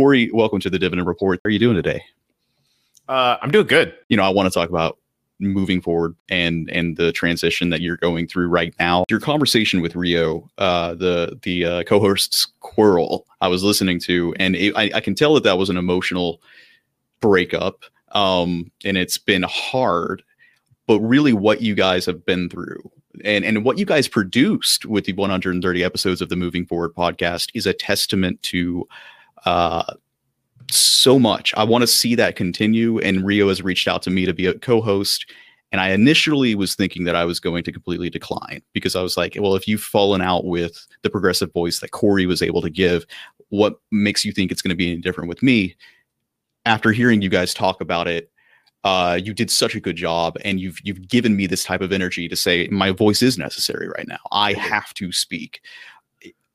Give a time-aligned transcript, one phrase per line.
[0.00, 1.38] Corey, welcome to the Dividend Report.
[1.44, 2.02] How are you doing today?
[3.06, 3.94] Uh, I'm doing good.
[4.08, 4.96] You know, I want to talk about
[5.40, 9.04] moving forward and and the transition that you're going through right now.
[9.10, 14.56] Your conversation with Rio, uh, the the uh, co-host's Quarrel, I was listening to, and
[14.56, 16.40] it, I, I can tell that that was an emotional
[17.20, 20.22] breakup, um, and it's been hard.
[20.86, 22.90] But really, what you guys have been through
[23.22, 27.50] and and what you guys produced with the 130 episodes of the Moving Forward podcast
[27.52, 28.88] is a testament to
[29.44, 29.94] uh,
[30.70, 31.52] so much.
[31.56, 32.98] I want to see that continue.
[32.98, 35.30] And Rio has reached out to me to be a co-host.
[35.72, 39.16] And I initially was thinking that I was going to completely decline because I was
[39.16, 42.70] like, well, if you've fallen out with the progressive voice that Corey was able to
[42.70, 43.06] give,
[43.50, 45.76] what makes you think it's going to be any different with me?
[46.66, 48.30] After hearing you guys talk about it,
[48.82, 51.92] uh, you did such a good job, and you've you've given me this type of
[51.92, 54.18] energy to say my voice is necessary right now.
[54.32, 55.60] I have to speak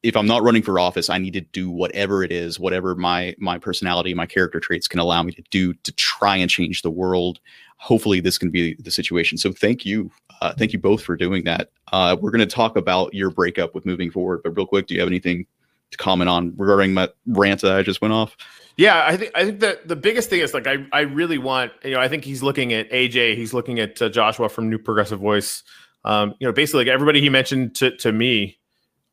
[0.06, 3.36] if I'm not running for office, I need to do whatever it is, whatever my
[3.40, 6.92] my personality, my character traits can allow me to do to try and change the
[6.92, 7.40] world.
[7.78, 9.40] Hopefully, this can be the situation.
[9.40, 10.12] So, thank you,
[10.42, 11.72] uh, thank you both for doing that.
[11.92, 14.94] Uh, we're going to talk about your breakup with moving forward, but real quick, do
[14.94, 15.48] you have anything
[15.90, 18.38] to comment on regarding my rant that I just went off?
[18.78, 21.72] Yeah, I think I think that the biggest thing is like I I really want
[21.84, 24.78] you know I think he's looking at AJ, he's looking at uh, Joshua from New
[24.78, 25.64] Progressive Voice.
[26.04, 28.60] Um, you know, basically like everybody he mentioned to to me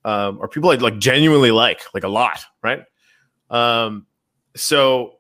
[0.05, 2.83] um, or people I like genuinely like, like a lot, right?
[3.51, 4.07] Um,
[4.57, 5.19] so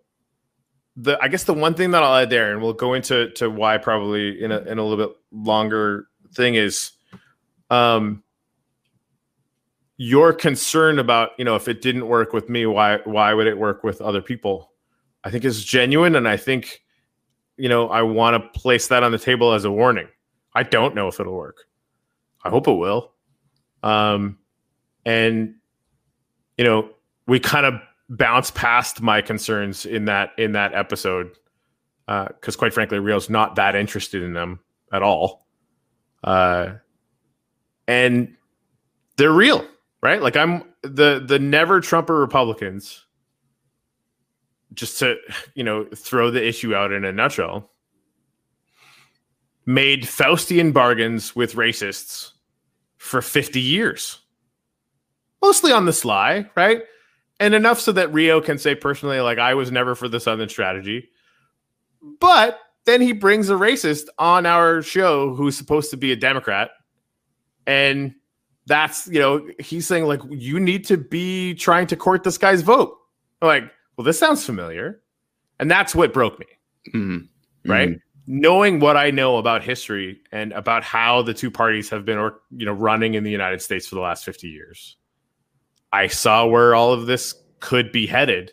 [0.97, 3.49] the I guess the one thing that I'll add there, and we'll go into to
[3.49, 6.93] why probably in a in a little bit longer thing is,
[7.71, 8.23] um,
[9.97, 13.57] your concern about you know if it didn't work with me, why why would it
[13.57, 14.73] work with other people?
[15.25, 16.83] I think is genuine, and I think
[17.57, 20.09] you know I want to place that on the table as a warning.
[20.55, 21.65] I don't know if it'll work.
[22.45, 23.13] I hope it will.
[23.83, 24.39] Um,
[25.05, 25.55] and
[26.57, 26.89] you know
[27.27, 27.75] we kind of
[28.09, 31.31] bounced past my concerns in that in that episode
[32.07, 34.61] because uh, quite frankly Rio's not that interested in them
[34.93, 35.47] at all.
[36.23, 36.75] Uh,
[37.89, 38.37] and
[39.17, 39.67] they're real
[40.03, 40.21] right?
[40.21, 43.07] Like i'm the the never trumper republicans
[44.75, 45.17] just to
[45.55, 47.71] you know throw the issue out in a nutshell
[49.65, 52.33] made faustian bargains with racists
[52.97, 54.19] for 50 years
[55.43, 56.83] mostly on the sly, right?
[57.41, 60.49] And enough so that Rio can say personally, like, I was never for the Southern
[60.49, 61.09] strategy.
[62.21, 66.71] But then he brings a racist on our show who's supposed to be a Democrat.
[67.67, 68.15] And
[68.67, 72.63] that's, you know, he's saying, like, you need to be trying to court this guy's
[72.63, 72.97] vote.
[73.41, 73.65] I'm like,
[73.97, 75.03] well, this sounds familiar.
[75.59, 76.47] And that's what broke me.
[76.95, 77.71] Mm-hmm.
[77.71, 77.89] Right.
[77.91, 82.19] Mm-hmm knowing what I know about history and about how the two parties have been,
[82.19, 84.97] or you know, running in the United States for the last fifty years,
[85.93, 88.53] I saw where all of this could be headed.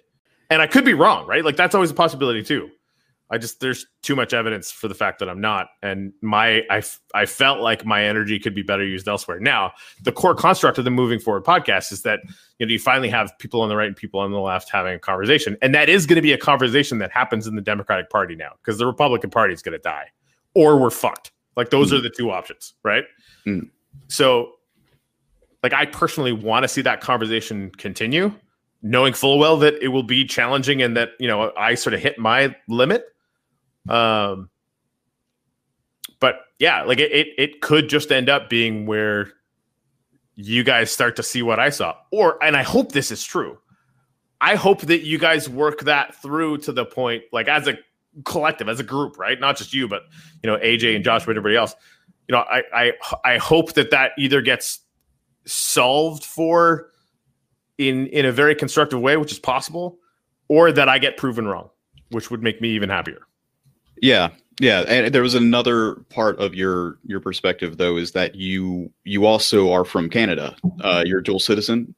[0.50, 1.46] And I could be wrong, right?
[1.46, 2.70] Like that's always a possibility too.
[3.32, 6.82] I just there's too much evidence for the fact that I'm not, and my I
[7.14, 9.40] I felt like my energy could be better used elsewhere.
[9.40, 9.74] Now,
[10.04, 12.22] the core construct of the Moving Forward podcast is that
[12.58, 14.96] you know you finally have people on the right and people on the left having
[14.96, 18.10] a conversation, and that is going to be a conversation that happens in the Democratic
[18.10, 20.08] Party now because the Republican Party is going to die,
[20.56, 21.32] or we're fucked.
[21.56, 22.00] Like those mm.
[22.00, 23.04] are the two options, right?
[23.46, 23.70] Mm.
[24.08, 24.54] So
[25.64, 28.34] like I personally want to see that conversation continue,
[28.82, 32.00] knowing full well that it will be challenging and that you know I sort of
[32.00, 33.06] hit my limit.
[33.88, 34.50] Um,
[36.20, 39.32] but yeah, like it, it, it could just end up being where
[40.36, 43.58] you guys start to see what I saw, or and I hope this is true.
[44.42, 47.78] I hope that you guys work that through to the point, like as a
[48.24, 49.38] collective, as a group, right?
[49.40, 50.04] Not just you, but
[50.42, 51.76] you know, AJ and Josh, and everybody else.
[52.28, 52.92] You know, I I
[53.26, 54.80] I hope that that either gets
[55.46, 56.92] solved for
[57.78, 59.98] in in a very constructive way, which is possible,
[60.48, 61.70] or that I get proven wrong,
[62.12, 63.22] which would make me even happier.
[64.02, 64.30] Yeah,
[64.60, 69.26] yeah, and there was another part of your your perspective though is that you you
[69.26, 70.56] also are from Canada.
[70.82, 71.96] Uh, you're a dual citizen.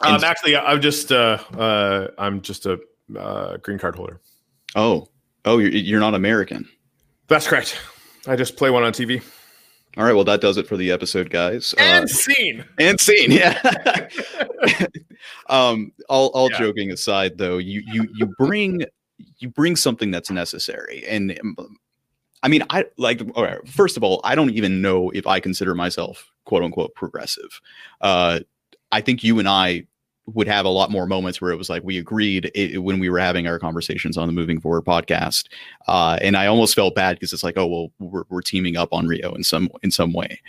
[0.00, 2.78] Um, actually, I'm just uh, uh, I'm just a
[3.18, 4.20] uh, green card holder.
[4.76, 5.08] Oh,
[5.44, 6.68] oh, you're you're not American.
[7.26, 7.78] That's correct.
[8.26, 9.22] I just play one on TV.
[9.96, 11.74] All right, well that does it for the episode, guys.
[11.78, 12.64] And uh, scene.
[12.78, 14.08] And scene, yeah.
[15.48, 16.58] um, all all yeah.
[16.58, 18.84] joking aside, though, you you you bring
[19.38, 21.76] you bring something that's necessary, and um,
[22.42, 23.22] I mean, I like.
[23.36, 26.94] All right, first of all, I don't even know if I consider myself quote unquote
[26.94, 27.60] progressive.
[28.00, 28.40] Uh,
[28.90, 29.86] I think you and I
[30.26, 33.10] would have a lot more moments where it was like we agreed it, when we
[33.10, 35.48] were having our conversations on the moving forward podcast
[35.86, 38.88] uh, and i almost felt bad because it's like oh well we're, we're teaming up
[38.92, 40.40] on rio in some in some way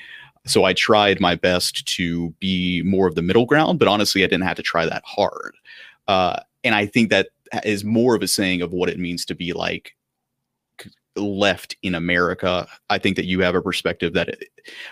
[0.45, 4.27] so i tried my best to be more of the middle ground but honestly i
[4.27, 5.55] didn't have to try that hard
[6.07, 7.29] uh, and I think that
[7.63, 9.95] is more of a saying of what it means to be like
[11.15, 12.67] left in America.
[12.89, 14.37] I think that you have a perspective that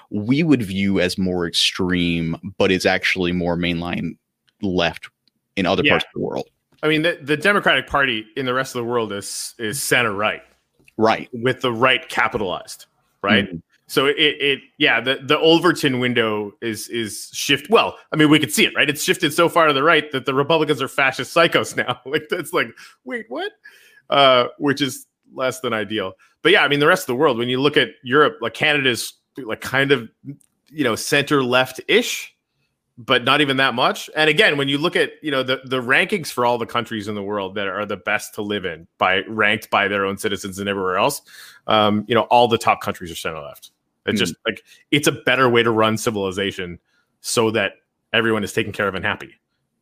[0.09, 4.17] we would view as more extreme, but it's actually more mainline
[4.63, 5.09] left
[5.55, 5.91] in other yeah.
[5.91, 6.47] parts of the world.
[6.81, 10.13] I mean, the, the Democratic Party in the rest of the world is is center
[10.13, 10.41] right,
[10.97, 12.87] right, with the right capitalized,
[13.21, 13.45] right.
[13.45, 13.57] Mm-hmm.
[13.87, 17.69] So it, it, yeah, the the Overton window is is shift.
[17.69, 18.89] Well, I mean, we could see it, right?
[18.89, 22.01] It's shifted so far to the right that the Republicans are fascist psychos now.
[22.05, 22.67] like that's like,
[23.05, 23.51] wait, what?
[24.09, 26.13] Uh, which is less than ideal.
[26.41, 28.53] But yeah, I mean, the rest of the world, when you look at Europe, like
[28.53, 30.09] Canada's like kind of
[30.69, 32.32] you know center left ish,
[32.97, 34.09] but not even that much.
[34.15, 37.07] And again, when you look at you know the the rankings for all the countries
[37.07, 40.17] in the world that are the best to live in by ranked by their own
[40.17, 41.21] citizens and everywhere else,
[41.67, 43.71] um, you know, all the top countries are center left.
[44.05, 46.79] It's mm just like it's a better way to run civilization
[47.21, 47.73] so that
[48.11, 49.33] everyone is taken care of and happy.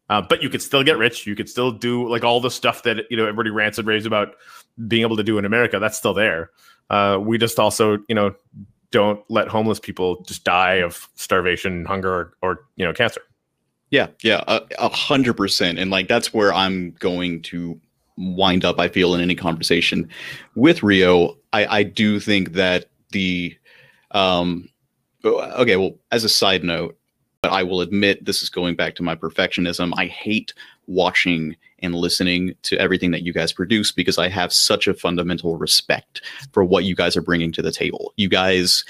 [0.10, 1.26] Uh, but you could still get rich.
[1.26, 4.06] You could still do like all the stuff that you know everybody rants and raves
[4.06, 4.36] about
[4.88, 5.80] being able to do in America.
[5.80, 6.52] That's still there.
[6.90, 8.36] Uh, we just also you know
[8.92, 13.22] don't let homeless people just die of starvation, hunger, or, or you know cancer.
[13.90, 15.78] Yeah, yeah, a hundred percent.
[15.78, 17.80] And like that's where I'm going to
[18.18, 18.80] wind up.
[18.80, 20.10] I feel in any conversation
[20.56, 21.38] with Rio.
[21.52, 23.58] I, I do think that the
[24.12, 24.70] um,
[25.26, 26.98] okay, well, as a side note,
[27.42, 29.94] but I will admit this is going back to my perfectionism.
[29.98, 30.54] I hate
[30.86, 35.58] watching and listening to everything that you guys produce because I have such a fundamental
[35.58, 36.22] respect
[36.54, 38.14] for what you guys are bringing to the table.
[38.16, 38.86] You guys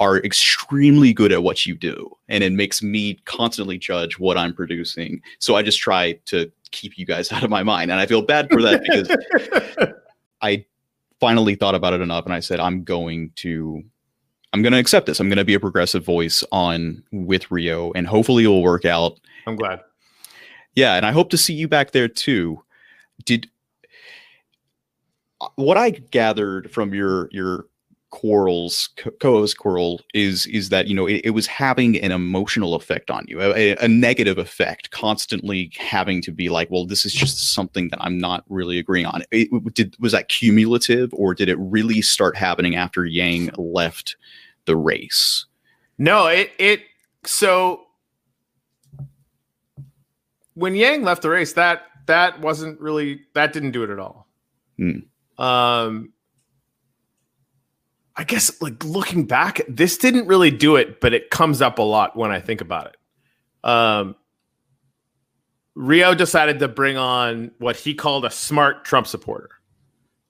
[0.00, 4.52] are extremely good at what you do, and it makes me constantly judge what I'm
[4.52, 5.22] producing.
[5.38, 8.20] So I just try to keep you guys out of my mind, and I feel
[8.20, 9.88] bad for that because
[10.42, 10.66] I
[11.20, 13.82] finally thought about it enough, and I said I'm going to
[14.54, 15.18] I'm going to accept this.
[15.18, 18.84] I'm going to be a progressive voice on with Rio, and hopefully it will work
[18.84, 19.18] out.
[19.48, 19.80] I'm glad.
[20.76, 22.62] Yeah, and I hope to see you back there too.
[23.24, 23.50] Did
[25.40, 27.66] uh, what I gathered from your your
[28.10, 33.10] quarrels co-host quarrel is is that you know it, it, was having an emotional effect
[33.10, 37.52] on you a, a, negative effect constantly having to be like well this is just
[37.52, 41.58] something that i'm not really agreeing on it, did was that cumulative or did it
[41.58, 44.14] really start happening after yang left
[44.66, 45.46] the race.
[45.98, 46.80] No, it it
[47.24, 47.82] so
[50.54, 54.28] when Yang left the race, that that wasn't really that didn't do it at all.
[54.78, 55.00] Hmm.
[55.42, 56.12] Um,
[58.16, 61.82] I guess like looking back, this didn't really do it, but it comes up a
[61.82, 63.68] lot when I think about it.
[63.68, 64.16] Um,
[65.74, 69.50] Rio decided to bring on what he called a smart Trump supporter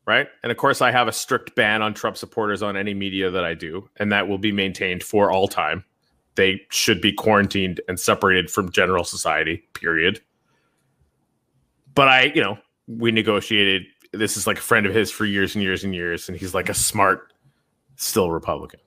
[0.07, 0.29] right?
[0.43, 3.45] And of course, I have a strict ban on Trump supporters on any media that
[3.45, 5.85] I do, and that will be maintained for all time.
[6.35, 10.21] They should be quarantined and separated from general society, period.
[11.95, 13.85] But I, you know, we negotiated.
[14.13, 16.55] This is like a friend of his for years and years and years, and he's
[16.55, 17.33] like a smart,
[17.97, 18.81] still Republican.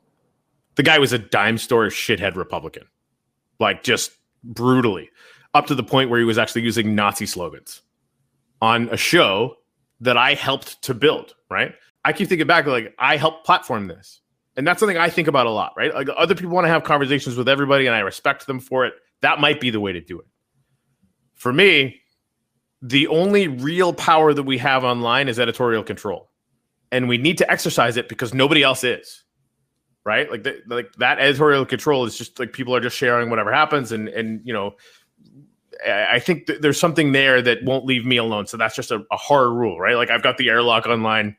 [0.75, 2.83] The guy was a dime store shithead Republican,
[3.59, 4.11] like just
[4.43, 5.09] brutally,
[5.53, 7.81] up to the point where he was actually using Nazi slogans
[8.61, 9.55] on a show
[10.01, 11.73] that I helped to build, right?
[12.05, 14.21] I keep thinking back, like I helped platform this.
[14.55, 15.93] And that's something I think about a lot, right?
[15.93, 18.93] Like other people want to have conversations with everybody and I respect them for it.
[19.21, 20.25] That might be the way to do it.
[21.35, 22.01] For me,
[22.81, 26.31] the only real power that we have online is editorial control.
[26.91, 29.23] And we need to exercise it because nobody else is.
[30.05, 30.31] Right?
[30.31, 34.07] Like like that editorial control is just like people are just sharing whatever happens and
[34.07, 34.75] and you know
[35.85, 38.47] I think th- there's something there that won't leave me alone.
[38.47, 39.95] So that's just a, a hard rule, right?
[39.95, 41.35] Like I've got the airlock online.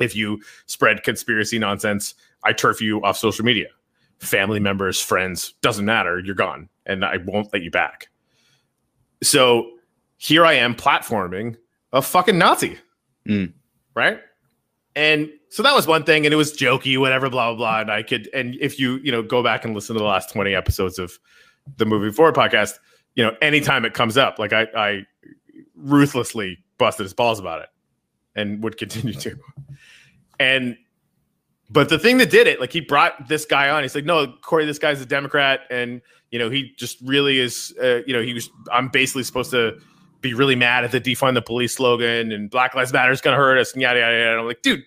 [0.00, 3.68] If you spread conspiracy nonsense, I turf you off social media.
[4.18, 6.18] Family members, friends, doesn't matter.
[6.18, 8.08] You're gone, and I won't let you back.
[9.22, 9.70] So
[10.16, 11.56] here I am platforming
[11.92, 12.78] a fucking Nazi,
[13.28, 13.52] mm.
[13.94, 14.20] right?
[14.96, 17.80] And so that was one thing, and it was jokey, whatever, blah blah blah.
[17.80, 20.32] And I could, and if you you know go back and listen to the last
[20.32, 21.18] twenty episodes of
[21.76, 22.78] the Moving Forward podcast,
[23.14, 25.06] you know, anytime it comes up, like I, I
[25.76, 27.68] ruthlessly busted his balls about it
[28.34, 29.36] and would continue to.
[30.38, 30.76] And
[31.70, 33.82] but the thing that did it, like he brought this guy on.
[33.82, 37.74] He's like, no, Corey, this guy's a Democrat, and you know, he just really is.
[37.82, 38.50] Uh, you know, he was.
[38.72, 39.78] I'm basically supposed to
[40.20, 43.36] be really mad at the defund the police slogan and Black Lives Matter is going
[43.36, 44.30] to hurt us and yada yada yada.
[44.30, 44.82] And I'm like, dude,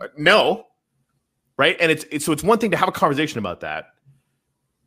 [0.00, 0.64] uh, no,
[1.58, 1.76] right?
[1.78, 3.86] And it's, it's so it's one thing to have a conversation about that,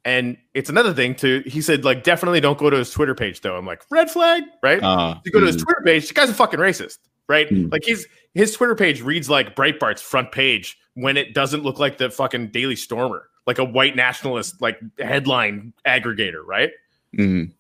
[0.05, 3.41] and it's another thing to he said like definitely don't go to his Twitter page
[3.41, 3.55] though.
[3.55, 4.81] I'm like red flag, right?
[4.83, 5.63] Uh, you go to his mm.
[5.63, 7.49] Twitter page, the guy's a fucking racist, right?
[7.49, 7.71] Mm.
[7.71, 11.97] Like he's his Twitter page reads like Breitbart's front page when it doesn't look like
[11.97, 16.71] the fucking Daily Stormer, like a white nationalist like headline aggregator, right?
[17.17, 17.51] Mm.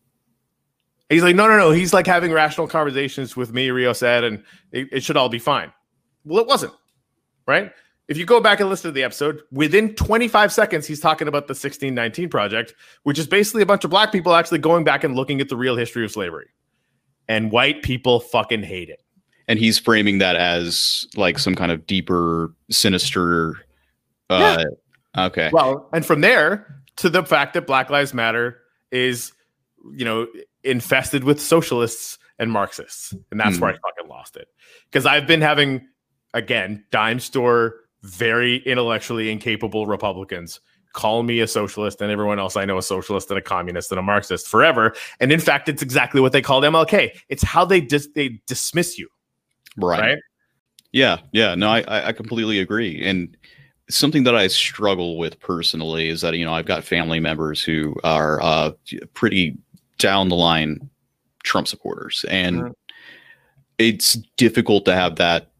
[1.09, 1.71] he's like, no, no, no.
[1.71, 5.39] He's like having rational conversations with me, Rio said, and it, it should all be
[5.39, 5.71] fine.
[6.25, 6.73] Well, it wasn't,
[7.47, 7.71] right?
[8.07, 11.47] If you go back and listen to the episode, within 25 seconds, he's talking about
[11.47, 15.15] the 1619 Project, which is basically a bunch of black people actually going back and
[15.15, 16.47] looking at the real history of slavery.
[17.29, 19.01] And white people fucking hate it.
[19.47, 23.55] And he's framing that as like some kind of deeper, sinister.
[24.29, 24.63] Uh,
[25.15, 25.25] yeah.
[25.25, 25.49] Okay.
[25.53, 28.59] Well, and from there to the fact that Black Lives Matter
[28.91, 29.31] is,
[29.93, 30.27] you know,
[30.63, 33.13] infested with socialists and Marxists.
[33.31, 33.61] And that's mm.
[33.61, 34.47] where I fucking lost it.
[34.85, 35.87] Because I've been having,
[36.33, 40.59] again, dime store very intellectually incapable Republicans
[40.93, 43.99] call me a socialist and everyone else I know a socialist and a communist and
[43.99, 44.93] a Marxist forever.
[45.19, 47.17] And in fact, it's exactly what they called MLK.
[47.29, 49.09] It's how they dis- they dismiss you.
[49.75, 49.99] Right.
[49.99, 50.19] right?
[50.91, 51.17] Yeah.
[51.31, 51.55] Yeah.
[51.55, 53.03] No, I, I completely agree.
[53.03, 53.35] And
[53.89, 57.95] something that I struggle with personally is that, you know, I've got family members who
[58.03, 58.71] are uh,
[59.15, 59.57] pretty
[59.97, 60.89] down the line
[61.43, 62.23] Trump supporters.
[62.29, 62.71] And mm-hmm.
[63.79, 65.51] it's difficult to have that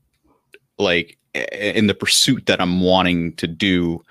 [0.78, 4.04] like in the pursuit that I'm wanting to do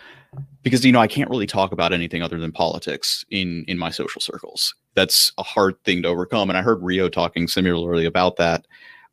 [0.62, 3.90] because you know I can't really talk about anything other than politics in in my
[3.90, 4.74] social circles.
[4.94, 8.66] That's a hard thing to overcome and I heard Rio talking similarly about that.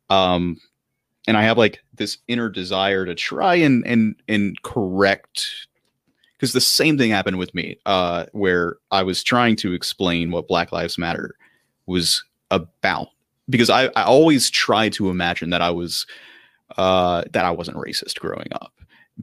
[0.08, 0.60] Um
[1.26, 5.46] and I have like this inner desire to try and and and correct
[6.32, 10.48] because the same thing happened with me uh where I was trying to explain what
[10.48, 11.36] Black Lives Matter
[11.86, 13.08] was about
[13.48, 16.06] because I, I always try to imagine that I was
[16.76, 18.72] uh, that I wasn't racist growing up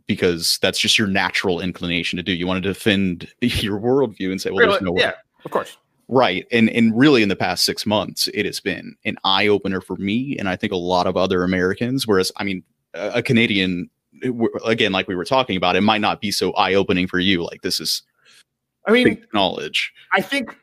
[0.06, 2.34] because that's just your natural inclination to do.
[2.34, 5.01] You want to defend your worldview and say, well, there's no way.
[5.01, 5.13] Yeah,
[5.44, 5.77] of course.
[6.10, 6.48] Right.
[6.51, 9.98] And and really in the past six months, it has been an eye opener for
[9.98, 12.08] me and I think a lot of other Americans.
[12.08, 12.63] Whereas I mean,
[12.94, 13.89] a, a Canadian
[14.66, 17.44] again, like we were talking about, it might not be so eye opening for you.
[17.44, 18.04] Like this is
[18.86, 19.92] I mean knowledge.
[20.13, 20.56] I think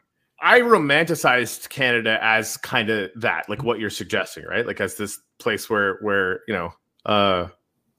[0.45, 4.67] I romanticized Canada as kind of that, like what you're suggesting, right?
[4.67, 6.71] Like as this place where where you know,
[7.07, 7.49] uh,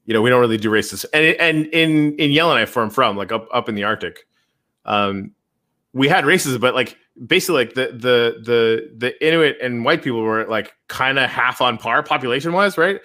[0.04, 3.16] you know, we don't really do races, and and in in Yellowknife, where I'm from,
[3.16, 4.28] like up up in the Arctic,
[4.84, 5.32] um,
[5.92, 10.22] we had racism, but like basically like the the the the Inuit and white people
[10.22, 13.00] were like kind of half on par population wise, right?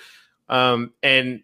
[0.49, 1.41] Um, and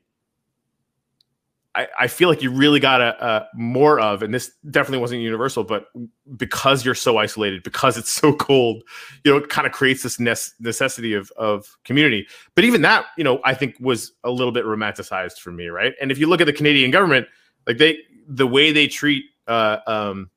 [1.75, 5.21] I, I feel like you really got a, a, more of, and this definitely wasn't
[5.21, 5.87] universal, but
[6.35, 8.83] because you're so isolated, because it's so cold,
[9.23, 12.27] you know, it kind of creates this necessity of of community.
[12.55, 15.93] But even that, you know, I think was a little bit romanticized for me, right?
[16.01, 17.27] And if you look at the Canadian government,
[17.67, 20.31] like they, the way they treat, uh, um,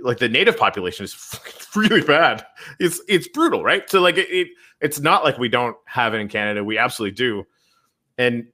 [0.00, 1.40] like the native population is
[1.76, 2.44] really bad.
[2.78, 3.88] It's it's brutal, right?
[3.88, 4.48] So like it, it
[4.80, 6.62] it's not like we don't have it in Canada.
[6.62, 7.44] We absolutely do,
[8.18, 8.46] and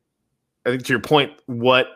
[0.66, 1.86] I think to your point, what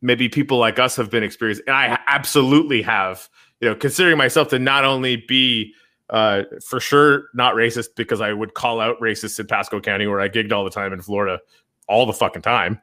[0.00, 3.28] maybe people like us have been experiencing, and I absolutely have,
[3.60, 5.74] you know, considering myself to not only be
[6.10, 10.20] uh, for sure not racist because I would call out racists in Pasco County where
[10.20, 11.40] I gigged all the time in Florida,
[11.88, 12.80] all the fucking time.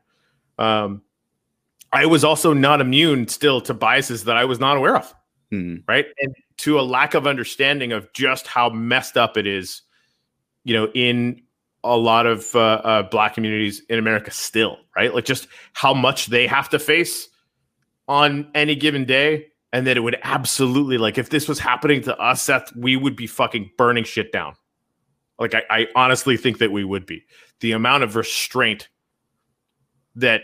[0.58, 1.04] Um,
[1.92, 5.13] I was also not immune still to biases that I was not aware of.
[5.51, 5.82] Mm-hmm.
[5.88, 6.06] Right.
[6.20, 9.82] And to a lack of understanding of just how messed up it is,
[10.63, 11.42] you know, in
[11.84, 15.14] a lot of uh, uh, black communities in America still, right?
[15.14, 17.30] Like just how much they have to face
[18.08, 22.18] on any given day, and that it would absolutely like if this was happening to
[22.18, 24.56] us, Seth, we would be fucking burning shit down.
[25.38, 27.24] Like I, I honestly think that we would be.
[27.62, 28.90] The amount of restraint
[30.16, 30.42] that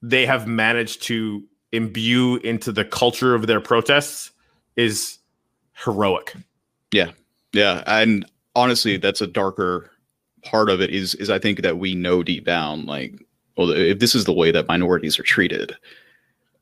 [0.00, 4.30] they have managed to imbue into the culture of their protests
[4.76, 5.18] is
[5.72, 6.34] heroic.
[6.92, 7.10] Yeah.
[7.52, 7.82] Yeah.
[7.86, 9.90] And honestly, that's a darker
[10.42, 13.14] part of it is is I think that we know deep down, like,
[13.56, 15.76] well, if this is the way that minorities are treated,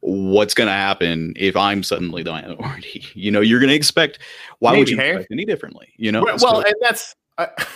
[0.00, 3.04] what's going to happen if I'm suddenly the minority?
[3.14, 4.18] You know, you're going to expect.
[4.60, 5.10] Why Maybe, would you hey?
[5.10, 5.88] expect any differently?
[5.96, 6.24] You know.
[6.24, 7.14] Well, so, and that's.
[7.36, 7.48] I,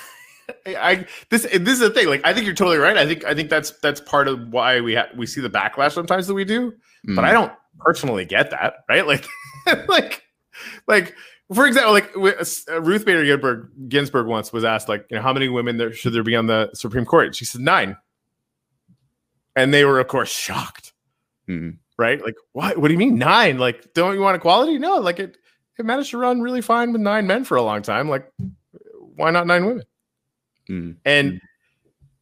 [0.67, 2.09] I this this is the thing.
[2.09, 2.97] Like, I think you're totally right.
[2.97, 5.93] I think I think that's that's part of why we have we see the backlash
[5.93, 6.73] sometimes that we do.
[7.09, 7.17] Mm.
[7.17, 8.85] But I don't personally get that.
[8.89, 9.07] Right?
[9.07, 9.27] Like,
[9.89, 10.23] like,
[10.87, 11.15] like
[11.55, 15.33] for example, like uh, Ruth Bader Ginsburg, Ginsburg once was asked, like, you know, how
[15.33, 17.35] many women there should there be on the Supreme Court?
[17.35, 17.97] She said nine,
[19.57, 20.93] and they were, of course, shocked.
[21.49, 21.77] Mm-hmm.
[21.99, 22.23] Right?
[22.23, 22.79] Like, what?
[22.79, 23.59] What do you mean nine?
[23.59, 24.79] Like, don't you want equality?
[24.79, 25.37] No, like it.
[25.79, 28.09] It managed to run really fine with nine men for a long time.
[28.09, 28.31] Like,
[29.17, 29.85] why not nine women?
[30.69, 30.93] Mm-hmm.
[31.05, 31.41] And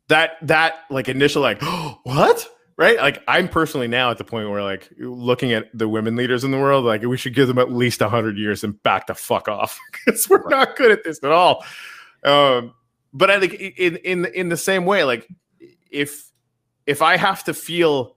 [0.08, 2.48] that that like initial like, oh, what?
[2.80, 2.96] Right?
[2.96, 6.50] Like I'm personally now at the point where like looking at the women leaders in
[6.50, 9.46] the world, like we should give them at least hundred years and back the fuck
[9.48, 11.62] off because we're not good at this at all.
[12.24, 12.74] Um,
[13.12, 15.28] but I think in in in the same way, like
[15.90, 16.32] if
[16.86, 18.16] if I have to feel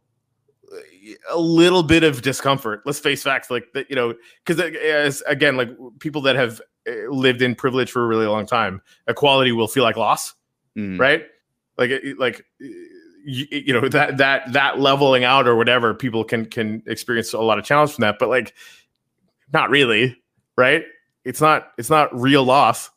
[1.30, 4.14] a little bit of discomfort, let's face facts, like that, you know,
[4.46, 8.46] because as again, like people that have eh, lived in privilege for a really long
[8.46, 10.34] time, equality will feel like loss,
[10.78, 10.98] Mm.
[11.00, 11.26] right?
[11.78, 12.46] Like like
[13.24, 17.40] you, you know that that that leveling out or whatever people can can experience a
[17.40, 18.54] lot of challenge from that, but like
[19.54, 20.18] not really,
[20.58, 20.84] right?
[21.26, 22.90] It's not it's not real loss.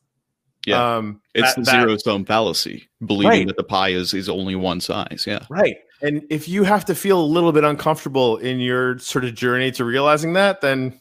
[0.66, 0.97] Yeah.
[0.97, 3.47] um, It's that- the that- zero sum fallacy, believing Right.
[3.47, 5.25] that the pie is is only one size.
[5.26, 5.45] Yeah.
[5.49, 5.76] Right.
[6.02, 9.71] And if you have to feel a little bit uncomfortable in your sort of journey
[9.73, 11.00] to realizing that, then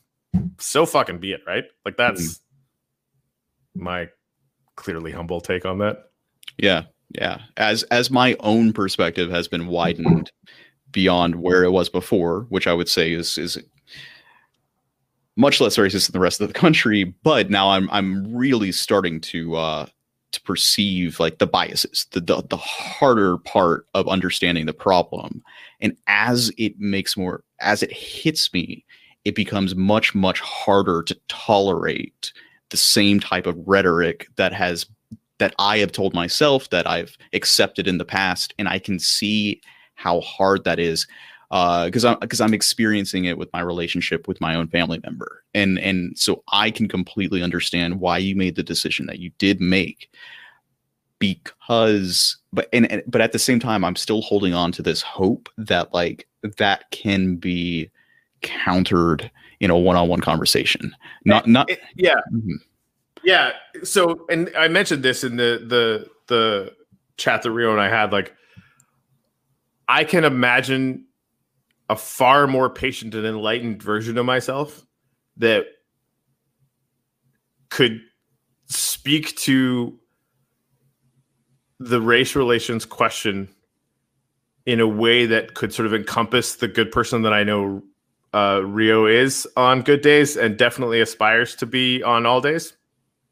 [0.60, 1.64] so fucking be it, right?
[1.84, 2.40] Like that's
[3.74, 4.08] my
[4.76, 6.12] clearly humble take on that.
[6.58, 6.84] Yeah,
[7.18, 7.42] yeah.
[7.58, 10.32] As as my own perspective has been widened
[10.92, 13.58] beyond where it was before, which I would say is is
[15.36, 19.22] much less racist than the rest of the country, but now I'm I'm really starting
[19.22, 19.86] to uh
[20.32, 25.44] to perceive like the biases, the the, the harder part of understanding the problem.
[25.82, 28.86] And as it makes more as it hits me,
[29.24, 32.32] it becomes much much harder to tolerate
[32.70, 34.86] the same type of rhetoric that has
[35.46, 39.62] that I have told myself that I've accepted in the past, and I can see
[39.94, 41.06] how hard that is
[41.52, 45.78] because I'm because I'm experiencing it with my relationship with my own family member, and
[45.78, 50.10] and so I can completely understand why you made the decision that you did make.
[51.20, 55.04] Because, but and, and but at the same time, I'm still holding on to this
[55.04, 57.92] hope that like that can be
[58.42, 60.96] countered in a one-on-one conversation.
[61.24, 62.16] Not not It- yeah.
[62.34, 62.58] Mhm.
[63.26, 63.54] Yeah.
[63.84, 66.74] So and I mentioned this in the the the
[67.18, 68.34] chat that Rio and I had, like
[69.88, 71.06] I can imagine
[71.90, 74.86] a far more patient and enlightened version of myself
[75.38, 75.66] that
[77.70, 78.02] could
[78.68, 80.00] speak to
[81.80, 83.50] the race relations question
[84.66, 87.84] in a way that could sort of encompass the good person that I know
[88.34, 92.74] uh, Rio is on good days and definitely aspires to be on all days.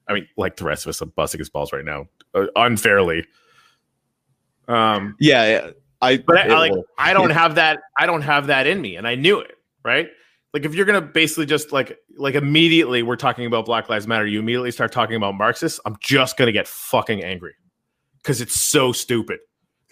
[0.07, 3.25] I mean, like the rest of us, I'm busting his balls right now uh, unfairly.
[4.67, 5.71] Um, yeah, yeah.
[6.01, 7.79] I but I, I, like will- I don't have that.
[7.97, 9.57] I don't have that in me, and I knew it.
[9.83, 10.09] Right?
[10.53, 14.27] Like if you're gonna basically just like like immediately we're talking about Black Lives Matter,
[14.27, 15.79] you immediately start talking about Marxists.
[15.85, 17.55] I'm just gonna get fucking angry
[18.17, 19.39] because it's so stupid.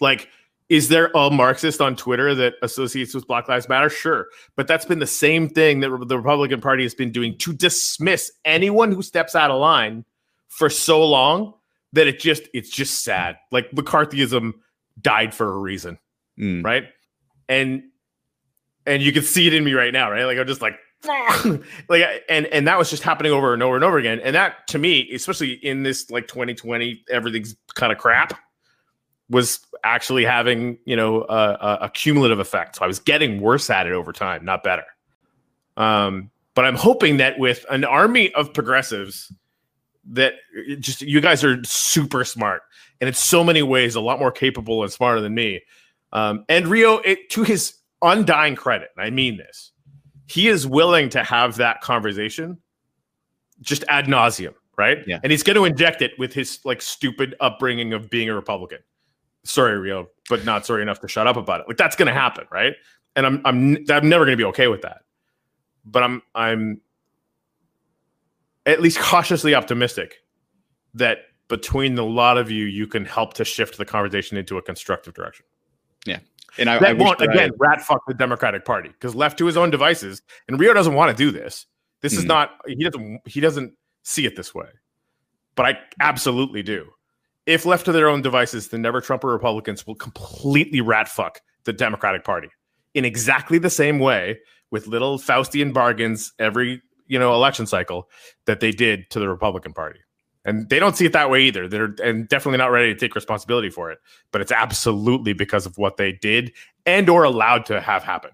[0.00, 0.28] Like,
[0.68, 3.90] is there a Marxist on Twitter that associates with Black Lives Matter?
[3.90, 7.52] Sure, but that's been the same thing that the Republican Party has been doing to
[7.52, 10.04] dismiss anyone who steps out of line
[10.48, 11.54] for so long
[11.92, 13.36] that it just it's just sad.
[13.50, 14.52] Like McCarthyism
[15.00, 15.98] died for a reason
[16.38, 16.64] Mm.
[16.64, 16.84] right?
[17.48, 17.82] And
[18.86, 20.24] and you can see it in me right now, right?
[20.24, 20.78] Like I'm just like
[21.88, 24.20] like and and that was just happening over and over and over again.
[24.20, 28.38] And that to me, especially in this like 2020, everything's kind of crap,
[29.32, 32.76] was actually having you know a, a, cumulative effect.
[32.76, 34.84] So I was getting worse at it over time, not better.
[35.76, 39.32] Um, but I'm hoping that with an army of progressives
[40.10, 40.34] that
[40.78, 42.62] just you guys are super smart
[43.00, 45.62] and in so many ways a lot more capable and smarter than me
[46.12, 49.72] um, and Rio, it, to his undying credit, and I mean this,
[50.26, 52.58] he is willing to have that conversation
[53.60, 54.98] just ad nauseum, right?
[55.06, 55.20] Yeah.
[55.22, 58.80] And he's going to inject it with his like stupid upbringing of being a Republican.
[59.44, 61.68] Sorry, Rio, but not sorry enough to shut up about it.
[61.68, 62.74] Like that's going to happen, right?
[63.16, 64.98] And I'm I'm I'm never going to be okay with that.
[65.84, 66.80] But I'm I'm
[68.66, 70.16] at least cautiously optimistic
[70.94, 74.62] that between the lot of you, you can help to shift the conversation into a
[74.62, 75.44] constructive direction
[76.06, 76.20] Yeah.
[76.58, 79.14] and I, I that wish won't that I- again rat fuck the Democratic Party because
[79.14, 81.66] left to his own devices, and Rio doesn't want to do this.
[82.00, 82.28] This is Hmm.
[82.28, 83.74] not he doesn't he doesn't
[84.04, 84.68] see it this way,
[85.56, 86.90] but I absolutely do.
[87.46, 91.72] If left to their own devices, the never Trumper Republicans will completely rat fuck the
[91.72, 92.48] Democratic Party
[92.94, 94.38] in exactly the same way
[94.70, 98.08] with little Faustian bargains every you know election cycle
[98.46, 100.00] that they did to the Republican Party.
[100.44, 101.68] And they don't see it that way either.
[101.68, 103.98] They're and definitely not ready to take responsibility for it.
[104.32, 106.52] But it's absolutely because of what they did
[106.84, 108.32] and or allowed to have happen.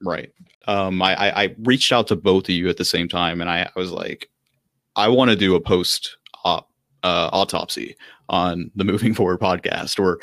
[0.00, 0.32] Right.
[0.66, 3.62] Um, I, I, reached out to both of you at the same time, and I,
[3.62, 4.30] I was like,
[4.94, 6.16] I want to do a post
[7.02, 7.96] uh, autopsy
[8.28, 10.18] on the Moving Forward podcast, or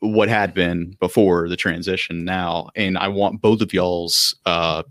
[0.00, 4.82] what had been before the transition now, and I want both of y'all's uh,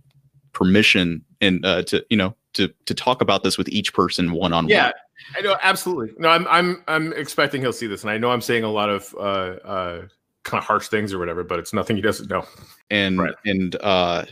[0.53, 4.53] permission and uh, to you know to to talk about this with each person one
[4.53, 4.69] on one.
[4.69, 4.91] Yeah,
[5.37, 6.13] I know absolutely.
[6.17, 8.89] No, I'm I'm I'm expecting he'll see this, and I know I'm saying a lot
[8.89, 9.19] of uh,
[9.65, 10.07] uh,
[10.43, 12.45] kind of harsh things or whatever, but it's nothing he doesn't know.
[12.89, 13.35] and Right.
[13.45, 14.25] and uh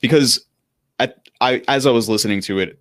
[0.00, 0.44] because
[1.00, 2.78] I, I as I was listening to it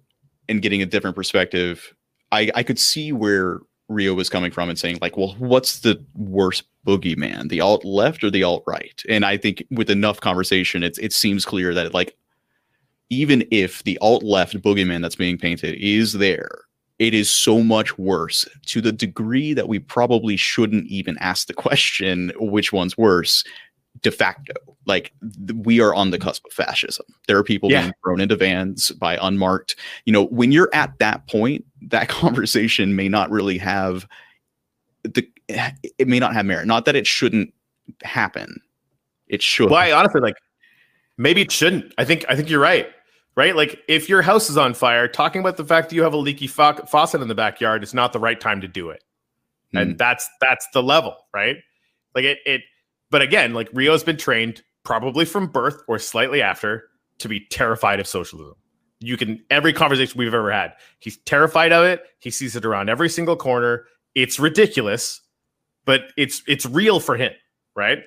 [0.50, 1.94] and getting a different perspective,
[2.34, 6.04] I I could see where Rio was coming from and saying like, well, what's the
[6.16, 9.02] worst boogeyman, the alt left or the alt right?
[9.08, 12.16] And I think with enough conversation, it's it seems clear that like
[13.10, 16.66] even if the alt left boogeyman that's being painted is there,
[17.00, 21.54] it is so much worse to the degree that we probably shouldn't even ask the
[21.54, 23.44] question which one's worse
[24.02, 24.54] de facto
[24.86, 25.14] like
[25.48, 26.28] th- we are on the mm-hmm.
[26.28, 27.82] cusp of fascism there are people Yeah.
[27.82, 32.96] being thrown into vans by unmarked you know when you're at that point that conversation
[32.96, 34.08] may not really have
[35.04, 37.54] the it may not have merit not that it shouldn't
[38.04, 38.62] happen
[39.34, 40.36] it should Why honestly, like
[41.18, 41.92] maybe it shouldn't.
[41.98, 42.88] I think I think you're right.
[43.36, 43.56] Right?
[43.56, 46.18] Like if your house is on fire, talking about the fact that you have a
[46.18, 49.04] leaky fa- faucet in the backyard is not the right time to do it.
[49.74, 49.98] And hmm.
[49.98, 51.58] that's that's the level, right?
[52.14, 52.62] Like it it
[53.10, 58.00] but again, like Rio's been trained probably from birth or slightly after to be terrified
[58.00, 58.56] of socialism.
[59.04, 62.04] You can every conversation we've ever had, he's terrified of it.
[62.20, 63.86] He sees it around every single corner.
[64.16, 65.22] It's ridiculous,
[65.86, 67.34] but it's it's real for him,
[67.76, 68.00] right?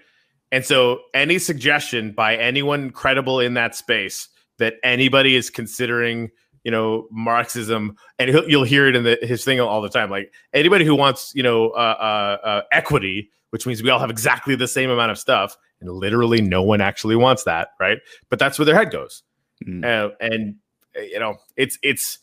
[0.52, 4.28] And so, any suggestion by anyone credible in that space
[4.58, 6.30] that anybody is considering,
[6.64, 10.32] you know, Marxism, and you'll hear it in the, his thing all the time, like
[10.54, 14.54] anybody who wants, you know, uh, uh, uh, equity, which means we all have exactly
[14.54, 17.98] the same amount of stuff, and literally no one actually wants that, right?
[18.30, 19.22] But that's where their head goes,
[19.66, 19.84] Mm.
[19.84, 20.56] uh, and
[20.96, 22.18] Uh, you know, it's it's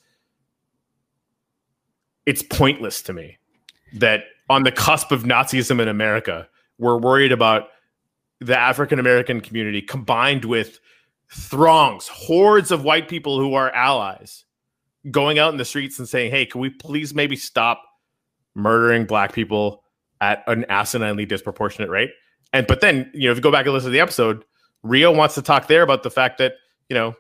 [2.26, 3.38] it's pointless to me
[3.94, 7.70] that on the cusp of Nazism in America, we're worried about
[8.40, 10.80] the African American community combined with
[11.30, 14.46] throngs, hordes of white people who are allies
[15.12, 17.82] going out in the streets and saying, Hey, can we please maybe stop
[18.56, 19.84] murdering black people
[20.22, 22.12] at an asininely disproportionate rate?
[22.52, 24.46] And but then, you know, if you go back and listen to the episode,
[24.84, 26.54] Rio wants to talk there about the fact that,
[26.90, 27.16] you know,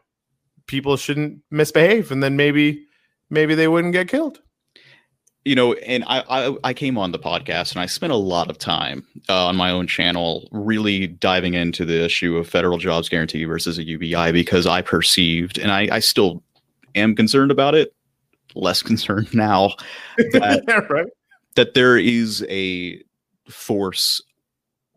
[0.67, 2.85] people shouldn't misbehave and then maybe
[3.29, 4.41] maybe they wouldn't get killed.
[5.45, 8.49] you know and I, I i came on the podcast and i spent a lot
[8.49, 13.09] of time uh, on my own channel really diving into the issue of federal jobs
[13.09, 16.43] guarantee versus a ubi because i perceived and i i still
[16.95, 17.93] am concerned about it
[18.55, 19.73] less concerned now
[20.31, 21.07] that right.
[21.55, 23.01] that there is a
[23.49, 24.21] force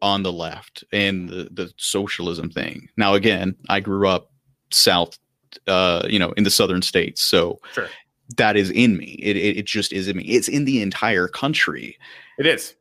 [0.02, 2.88] on the left and the, the socialism thing.
[2.96, 4.30] Now, again, I grew up
[4.70, 5.18] south,
[5.66, 7.88] uh, you know, in the southern states, so Sure.
[8.36, 9.18] that is in me.
[9.22, 10.24] It, it it just is in me.
[10.24, 11.98] It's in the entire country.
[12.38, 12.74] It is.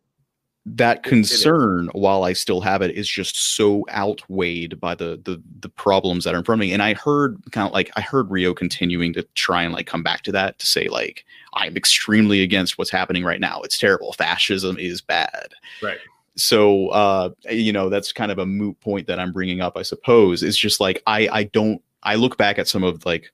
[0.68, 1.10] That It- it is.
[1.10, 6.24] concern, while I still have it, is just so outweighed by the the the problems
[6.24, 6.74] that are in front of me.
[6.74, 10.02] And I heard kind of like I heard Rio continuing to try and like come
[10.02, 13.62] back to that to say like I'm extremely against what's happening right now.
[13.62, 14.14] It's terrible.
[14.14, 15.54] Fascism is bad.
[15.84, 16.00] Right.
[16.36, 19.78] So uh, you know that's kind of a moot point that I'm bringing up.
[19.78, 23.32] I suppose it's just like I I don't I look back at some of like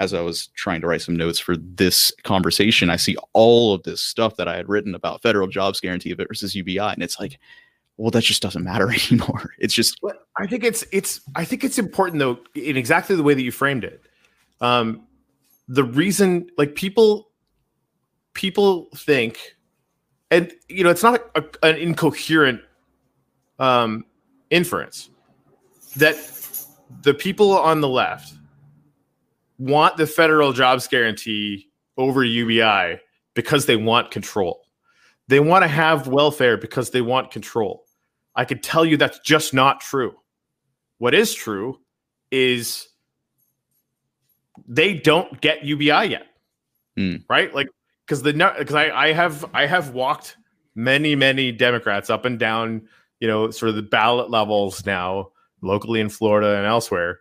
[0.00, 3.82] as I was trying to write some notes for this conversation, I see all of
[3.82, 7.38] this stuff that I had written about federal jobs guarantee versus UBI, and it's like,
[7.96, 9.50] well, that just doesn't matter anymore.
[9.58, 10.00] It's just
[10.36, 13.52] I think it's it's I think it's important though in exactly the way that you
[13.52, 14.02] framed it.
[14.60, 15.06] Um,
[15.66, 17.30] the reason like people
[18.34, 19.56] people think,
[20.30, 22.60] and you know, it's not a, an incoherent
[23.58, 24.04] um,
[24.50, 25.10] inference
[25.96, 26.16] that
[27.02, 28.34] the people on the left
[29.58, 33.00] want the federal jobs guarantee over UBI
[33.34, 34.62] because they want control.
[35.28, 37.84] They want to have welfare because they want control.
[38.34, 40.14] I could tell you that's just not true.
[40.98, 41.80] What is true
[42.30, 42.88] is
[44.66, 46.26] they don't get UBI yet,
[46.96, 47.16] Hmm.
[47.28, 47.54] right?
[47.54, 47.68] Like
[48.06, 50.36] because the because I I have I have walked
[50.74, 52.88] many many Democrats up and down
[53.20, 55.30] you know sort of the ballot levels now
[55.62, 57.20] locally in Florida and elsewhere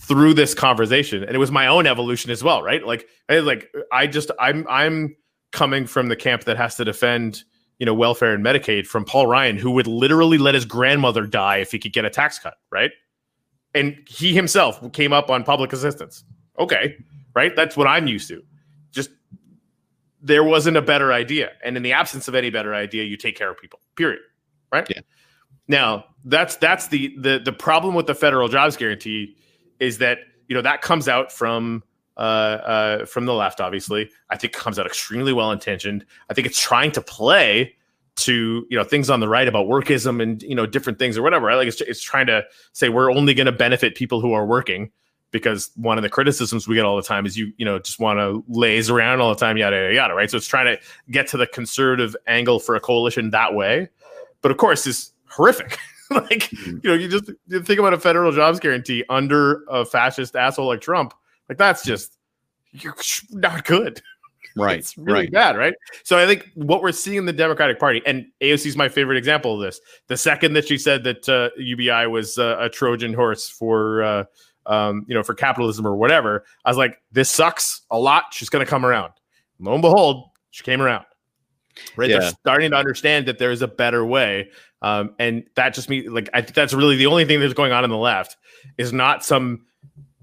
[0.00, 1.22] through this conversation.
[1.24, 2.84] And it was my own evolution as well right?
[2.84, 5.16] Like I, like I just I'm I'm
[5.52, 7.44] coming from the camp that has to defend
[7.78, 11.58] you know welfare and Medicaid from Paul Ryan who would literally let his grandmother die
[11.58, 12.90] if he could get a tax cut right?
[13.74, 16.24] And he himself came up on public assistance.
[16.58, 16.96] Okay
[17.34, 17.54] right?
[17.54, 18.42] That's what I'm used to.
[18.90, 19.10] Just
[20.20, 21.50] there wasn't a better idea.
[21.62, 24.20] And in the absence of any better idea you take care of people period
[24.72, 24.86] right?
[24.88, 25.00] Yeah.
[25.68, 29.36] Now that's that's the the the problem with the federal jobs guarantee
[29.78, 31.82] is that you know that comes out from
[32.16, 33.60] uh, uh, from the left.
[33.60, 36.04] Obviously, I think it comes out extremely well intentioned.
[36.28, 37.74] I think it's trying to play
[38.16, 41.22] to you know things on the right about workism and you know different things or
[41.22, 41.46] whatever.
[41.46, 41.56] Right?
[41.56, 44.90] Like it's it's trying to say we're only going to benefit people who are working
[45.30, 48.00] because one of the criticisms we get all the time is you you know just
[48.00, 50.82] want to laze around all the time yada yada yada right so it's trying to
[51.10, 53.88] get to the conservative angle for a coalition that way
[54.40, 55.78] but of course is horrific
[56.10, 60.36] like you know you just you think about a federal jobs guarantee under a fascist
[60.36, 61.14] asshole like trump
[61.48, 62.18] like that's just
[62.72, 62.94] you're
[63.30, 64.02] not good
[64.56, 65.32] right, it's really right.
[65.32, 65.74] bad, right?
[66.02, 69.16] So I think what we're seeing in the Democratic Party, and AOC is my favorite
[69.16, 69.80] example of this.
[70.08, 74.24] The second that she said that uh, UBI was uh, a Trojan horse for, uh,
[74.66, 78.24] um, you know, for capitalism or whatever, I was like, this sucks a lot.
[78.32, 79.12] She's going to come around.
[79.60, 81.04] lo and behold, she came around.
[81.94, 82.18] Right, Yeah.
[82.18, 84.50] they're starting to understand that there is a better way,
[84.82, 87.72] um, and that just means like I think that's really the only thing that's going
[87.72, 88.36] on in the left
[88.76, 89.66] is not some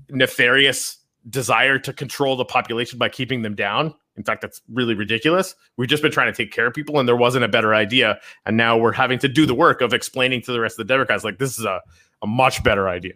[0.10, 0.98] nefarious
[1.30, 3.94] desire to control the population by keeping them down.
[4.18, 5.56] In fact, that's really ridiculous.
[5.76, 8.20] We've just been trying to take care of people, and there wasn't a better idea.
[8.46, 10.94] And now we're having to do the work of explaining to the rest of the
[10.94, 11.82] Democrats like this is a,
[12.22, 13.14] a much better idea.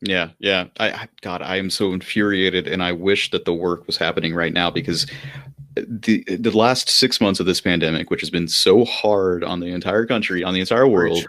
[0.00, 0.66] Yeah, yeah.
[0.78, 4.34] I, I God, I am so infuriated, and I wish that the work was happening
[4.34, 5.06] right now because
[5.86, 9.66] the the last six months of this pandemic, which has been so hard on the
[9.66, 11.26] entire country, on the entire world,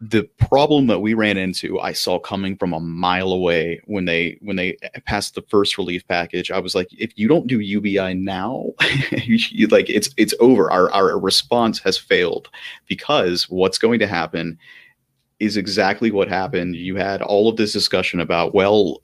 [0.00, 4.38] the problem that we ran into, I saw coming from a mile away when they
[4.40, 6.50] when they passed the first relief package.
[6.50, 8.72] I was like, if you don't do UBI now,
[9.10, 10.70] you, like it's it's over.
[10.70, 12.50] Our our response has failed
[12.86, 14.58] because what's going to happen
[15.40, 16.76] is exactly what happened.
[16.76, 19.00] You had all of this discussion about, well,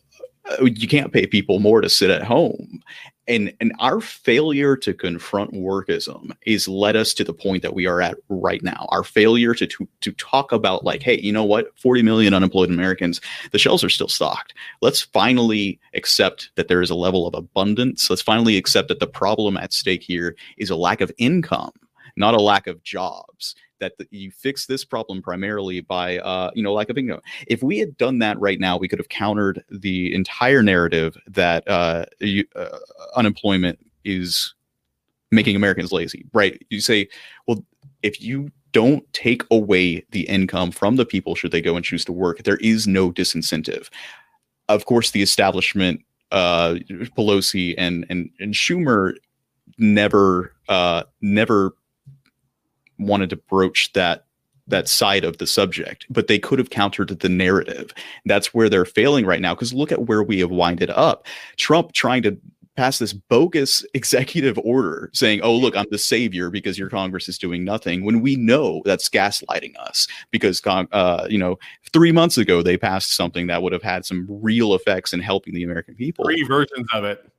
[0.50, 2.82] uh, you can't pay people more to sit at home.
[3.30, 7.86] And, and our failure to confront workism is led us to the point that we
[7.86, 8.88] are at right now.
[8.90, 11.66] Our failure to, to to talk about like, hey, you know what?
[11.78, 13.20] 40 million unemployed Americans,
[13.52, 14.52] the shelves are still stocked.
[14.82, 18.10] Let's finally accept that there is a level of abundance.
[18.10, 21.72] Let's finally accept that the problem at stake here is a lack of income,
[22.16, 26.62] not a lack of jobs that the, you fix this problem primarily by uh, you
[26.62, 27.20] know lack of income.
[27.48, 31.68] If we had done that right now, we could have countered the entire narrative that
[31.68, 32.78] uh, you, uh,
[33.16, 34.54] unemployment is
[35.30, 36.24] making Americans lazy.
[36.32, 36.64] Right?
[36.70, 37.08] You say,
[37.46, 37.64] well,
[38.02, 42.04] if you don't take away the income from the people should they go and choose
[42.04, 43.88] to work, there is no disincentive.
[44.68, 46.76] Of course, the establishment, uh,
[47.16, 49.14] Pelosi and and and Schumer,
[49.78, 51.74] never uh, never
[53.00, 54.26] wanted to broach that
[54.70, 57.92] that side of the subject, but they could have countered the narrative.
[58.24, 59.54] That's where they're failing right now.
[59.54, 61.26] Because look at where we have winded up.
[61.56, 62.38] Trump trying to
[62.76, 67.38] pass this bogus executive order saying, "Oh, look, I'm the savior because your Congress is
[67.38, 70.06] doing nothing," when we know that's gaslighting us.
[70.30, 71.58] Because, uh, you know,
[71.92, 75.54] three months ago they passed something that would have had some real effects in helping
[75.54, 76.24] the American people.
[76.24, 77.29] Three versions of it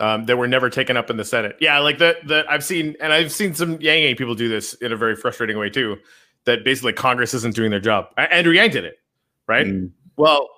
[0.00, 1.56] um, that were never taken up in the Senate.
[1.60, 2.26] Yeah, like that.
[2.26, 5.16] That I've seen, and I've seen some Yang Yang people do this in a very
[5.16, 5.96] frustrating way too.
[6.44, 8.06] That basically Congress isn't doing their job.
[8.18, 8.98] Andrew Yang did it,
[9.46, 9.66] right?
[9.66, 10.48] Mm, Well,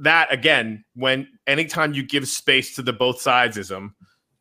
[0.00, 3.90] that again, when anytime you give space to the both sidesism,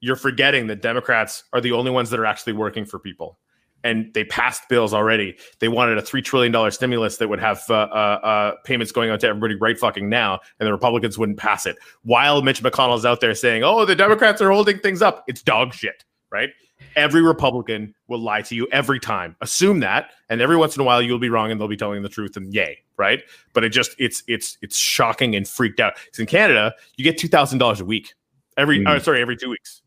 [0.01, 3.39] you're forgetting that Democrats are the only ones that are actually working for people.
[3.83, 5.35] And they passed bills already.
[5.59, 9.09] They wanted a three trillion dollar stimulus that would have uh, uh, uh, payments going
[9.09, 11.75] out to everybody right fucking now, and the Republicans wouldn't pass it.
[12.03, 15.73] While Mitch McConnell's out there saying, "Oh, the Democrats are holding things up," it's dog
[15.73, 16.49] shit, right?
[16.95, 19.35] Every Republican will lie to you every time.
[19.41, 22.03] Assume that, and every once in a while you'll be wrong, and they'll be telling
[22.03, 23.21] the truth, and yay, right?
[23.53, 25.95] But it just it's it's it's shocking and freaked out.
[26.05, 28.13] Because in Canada, you get two thousand dollars a week
[28.57, 28.79] every.
[28.79, 28.87] Mhm.
[28.87, 29.81] uh, sorry, every two weeks.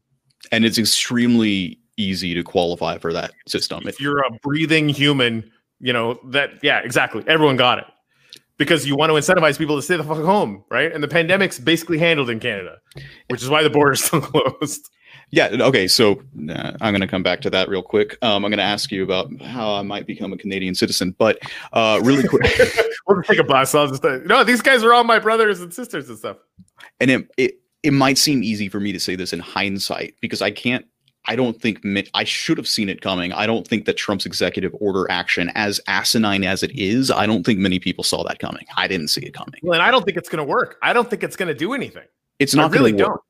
[0.53, 3.87] And it's extremely easy to qualify for that system.
[3.87, 6.63] If you're a breathing human, you know that.
[6.63, 7.25] Yeah, exactly.
[7.27, 7.87] Everyone got it
[8.59, 10.93] because you want to incentivize people to stay the fuck home, right?
[10.93, 12.79] And the pandemic's basically handled in Canada,
[13.29, 14.91] which is why the border's still closed.
[15.31, 15.49] Yeah.
[15.61, 15.89] Okay.
[15.89, 18.17] So uh, I'm going to come back to that real quick.
[18.23, 21.39] Um, I'm going to ask you about how I might become a Canadian citizen, but
[21.73, 22.45] uh, really quick.
[23.07, 23.75] we'll take a bus.
[23.75, 24.45] I'll just no.
[24.45, 26.37] These guys are all my brothers and sisters and stuff.
[27.01, 30.43] and it, it it might seem easy for me to say this in hindsight because
[30.43, 30.87] I can't.
[31.27, 33.33] I don't think mi- I should have seen it coming.
[33.33, 37.45] I don't think that Trump's executive order action, as asinine as it is, I don't
[37.45, 38.65] think many people saw that coming.
[38.77, 39.61] I didn't see it coming.
[39.63, 40.77] Well, and I don't think it's going to work.
[40.83, 42.05] I don't think it's going to do anything.
[42.39, 43.21] It's I not really gonna don't.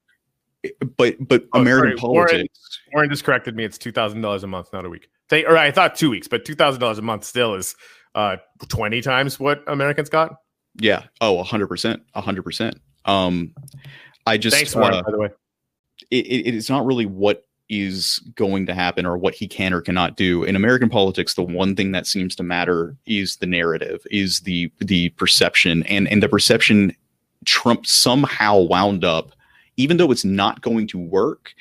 [0.97, 2.81] But but Oh, American sorry, Warren- politics.
[2.93, 3.65] Warren just corrected me.
[3.65, 5.09] It's two thousand dollars a month, not a week.
[5.29, 7.77] They, or I thought two weeks, but two thousand dollars a month still is
[8.15, 8.37] uh,
[8.69, 10.37] twenty times what Americans got.
[10.81, 11.05] Yeah.
[11.21, 12.03] Oh, hundred percent.
[12.15, 12.81] hundred percent.
[13.05, 13.55] Um,
[14.27, 14.95] I just Thanks, Warren.
[14.95, 15.29] uh, by the way,
[16.11, 19.81] it, it, it's not really what is going to happen or what he can or
[19.81, 20.45] cannot do.
[20.45, 24.71] In american politics the one thing that seems to matter is the narrative is the
[24.79, 25.83] the perception.
[25.85, 26.95] And and the perception
[27.45, 29.33] trump somehow wound up
[29.77, 31.55] even though it's not going to work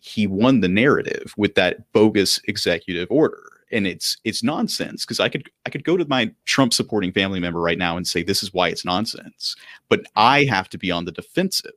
[0.00, 5.28] he won the narrative with that bogus executive order and it's it's nonsense because i
[5.28, 8.42] could i could go to my trump supporting family member right now and say this
[8.42, 9.56] is why it's nonsense
[9.88, 11.72] but i have to be on the defensive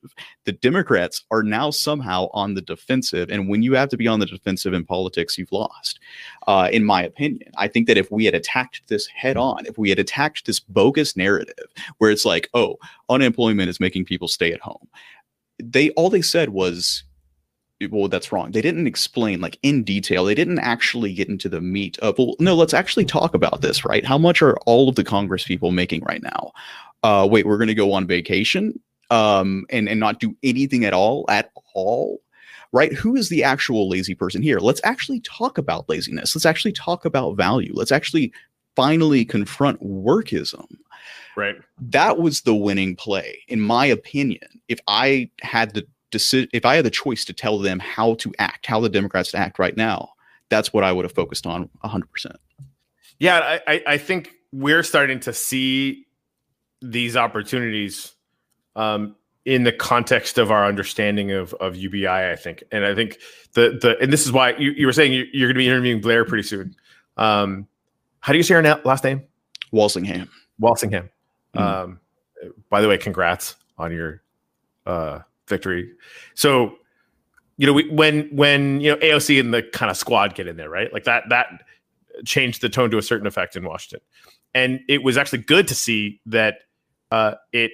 [0.46, 3.30] the Democrats are now somehow on the defensive.
[3.30, 6.00] And when you have to be on the defensive in politics, you've lost,
[6.48, 7.52] uh, in my opinion.
[7.58, 10.60] I think that if we had attacked this head on, if we had attacked this
[10.60, 11.66] bogus narrative
[11.98, 12.78] where it's like, oh,
[13.10, 14.88] unemployment is making people stay at home,
[15.62, 17.04] they all they said was,
[17.90, 18.52] well, that's wrong.
[18.52, 20.26] They didn't explain like in detail.
[20.26, 23.84] They didn't actually get into the meat of, well, no, let's actually talk about this,
[23.84, 24.06] right?
[24.06, 26.52] How much are all of the Congress people making right now?
[27.04, 28.80] Uh, wait, we're going to go on vacation?
[29.12, 32.22] um, and and not do anything at all at all,
[32.72, 32.94] right?
[32.94, 34.60] Who is the actual lazy person here?
[34.60, 36.36] Let's actually talk about laziness.
[36.36, 37.74] Let's actually talk about value.
[37.74, 38.34] Let's actually
[38.76, 40.66] finally confront workism.
[41.38, 41.56] Right.
[41.80, 44.62] That was the winning play, in my opinion.
[44.68, 48.34] If I had the decision, if I had the choice to tell them how to
[48.40, 50.10] act, how the Democrats act right now,
[50.50, 52.04] that's what I would have focused on 100%.
[53.20, 56.06] Yeah, I, I think we're starting to see
[56.82, 58.14] these opportunities
[58.76, 59.16] um,
[59.46, 63.20] in the context of our understanding of of UBI, I think, and I think
[63.54, 65.68] the the and this is why you, you were saying you, are going to be
[65.68, 66.76] interviewing Blair pretty soon.
[67.16, 67.68] Um,
[68.20, 69.24] how do you say her na- last name?
[69.72, 70.30] Walsingham.
[70.60, 71.10] Walsingham.
[71.56, 71.62] Mm.
[71.62, 72.00] Um,
[72.70, 74.22] by the way, congrats on your
[74.86, 75.92] uh, victory.
[76.34, 76.76] So,
[77.58, 80.58] you know, we, when when you know AOC and the kind of squad get in
[80.58, 80.92] there, right?
[80.92, 81.64] Like that that
[82.26, 84.06] changed the tone to a certain effect in Washington,
[84.54, 86.60] and it was actually good to see that
[87.12, 87.72] uh, it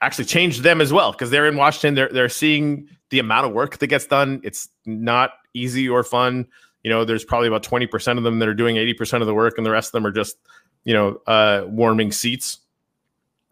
[0.00, 1.94] actually changed them as well because they're in Washington.
[1.94, 4.40] They're they're seeing the amount of work that gets done.
[4.42, 6.46] It's not easy or fun.
[6.82, 9.54] You know, there's probably about 20% of them that are doing 80% of the work,
[9.56, 10.36] and the rest of them are just,
[10.84, 12.58] you know, uh, warming seats,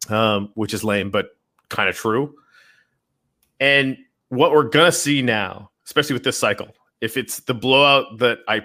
[0.08, 1.36] um, which is lame, but
[1.68, 2.34] kind of true.
[3.60, 3.96] And
[4.30, 6.68] what we're gonna see now, especially with this cycle,
[7.00, 8.62] if it's the blowout that I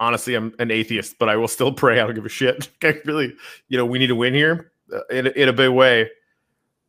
[0.00, 2.00] honestly I'm an atheist, but I will still pray.
[2.00, 2.68] I don't give a shit.
[2.82, 3.34] I really,
[3.68, 6.08] you know, we need to win here uh, in, in a big way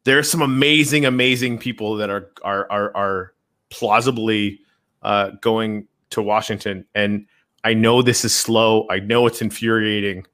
[0.03, 3.33] there's some amazing, amazing people that are are are, are
[3.69, 4.59] plausibly
[5.01, 7.25] uh, going to Washington, and
[7.63, 8.87] I know this is slow.
[8.89, 10.25] I know it's infuriating,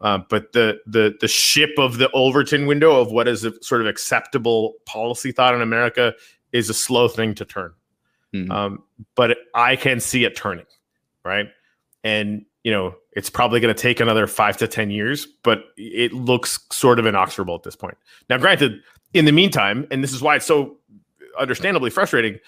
[0.00, 3.80] uh, but the the the ship of the Overton window of what is a sort
[3.82, 6.14] of acceptable policy thought in America
[6.52, 7.72] is a slow thing to turn.
[8.34, 8.50] Mm-hmm.
[8.50, 8.82] Um,
[9.14, 10.66] but I can see it turning,
[11.24, 11.48] right?
[12.04, 16.12] And you know, it's probably going to take another five to ten years, but it
[16.12, 17.96] looks sort of inexorable at this point.
[18.28, 18.80] Now, granted,
[19.14, 20.76] in the meantime, and this is why it's so
[21.38, 22.38] understandably frustrating,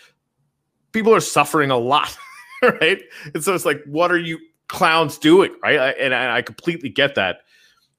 [0.93, 2.17] people are suffering a lot,
[2.63, 3.03] right?
[3.35, 4.39] And so it's like, what are you
[4.69, 5.79] clowns doing, right?
[5.79, 7.41] I, and I, I completely get that.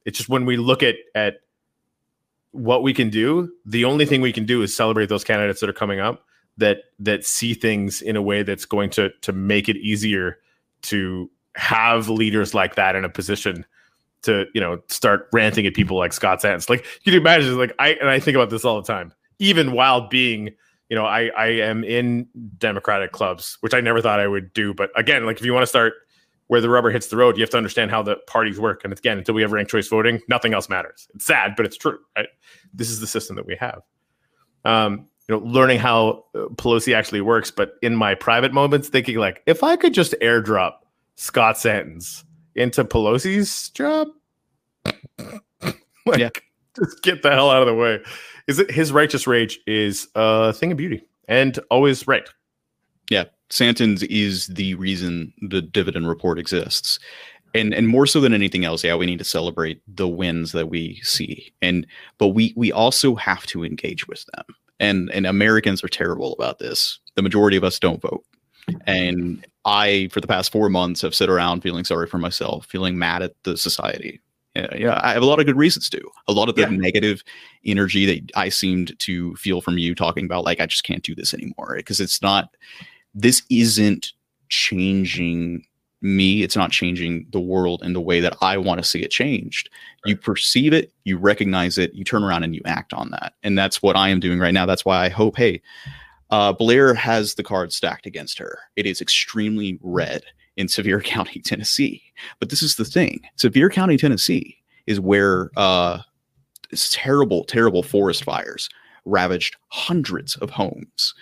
[0.05, 1.41] It's just when we look at at
[2.53, 5.69] what we can do, the only thing we can do is celebrate those candidates that
[5.69, 6.23] are coming up
[6.57, 10.37] that that see things in a way that's going to to make it easier
[10.83, 13.65] to have leaders like that in a position
[14.21, 16.69] to you know start ranting at people like Scott Santens.
[16.69, 19.71] Like you can imagine, like I and I think about this all the time, even
[19.71, 20.51] while being
[20.89, 24.73] you know I I am in Democratic clubs, which I never thought I would do.
[24.73, 25.93] But again, like if you want to start
[26.53, 28.83] where the rubber hits the road, you have to understand how the parties work.
[28.83, 31.07] And again, until we have ranked choice voting, nothing else matters.
[31.15, 31.97] It's sad, but it's true.
[32.15, 32.27] Right?
[32.75, 33.81] This is the system that we have.
[34.63, 39.17] Um, you know, learning how uh, Pelosi actually works, but in my private moments, thinking
[39.17, 40.73] like, if I could just airdrop
[41.15, 44.09] Scott Santens into Pelosi's job.
[44.85, 46.29] like, yeah.
[46.77, 47.99] just get the hell out of the way.
[48.47, 52.29] Is it his righteous rage is a thing of beauty and always right.
[53.09, 56.97] Yeah, Santens is the reason the dividend report exists.
[57.53, 60.69] And and more so than anything else, yeah, we need to celebrate the wins that
[60.69, 61.53] we see.
[61.61, 61.85] And
[62.17, 64.45] but we we also have to engage with them.
[64.79, 66.99] And and Americans are terrible about this.
[67.15, 68.25] The majority of us don't vote.
[68.87, 72.97] And I, for the past four months, have sit around feeling sorry for myself, feeling
[72.97, 74.19] mad at the society.
[74.55, 76.01] Yeah, yeah, I have a lot of good reasons to.
[76.27, 76.69] A lot of the yeah.
[76.69, 77.23] negative
[77.65, 81.13] energy that I seemed to feel from you talking about, like, I just can't do
[81.13, 81.73] this anymore.
[81.75, 82.49] Because it's not,
[83.13, 84.13] this isn't
[84.49, 85.65] changing
[86.01, 86.43] me.
[86.43, 89.69] It's not changing the world in the way that I want to see it changed.
[90.05, 90.11] Right.
[90.11, 93.33] You perceive it, you recognize it, you turn around and you act on that.
[93.41, 94.65] And that's what I am doing right now.
[94.65, 95.61] That's why I hope, hey,
[96.29, 98.59] uh, Blair has the card stacked against her.
[98.75, 100.23] It is extremely red
[100.57, 102.03] in Sevier County, Tennessee.
[102.39, 105.99] But this is the thing Sevier County, Tennessee is where uh,
[106.91, 108.69] terrible, terrible forest fires
[109.05, 111.13] ravaged hundreds of homes.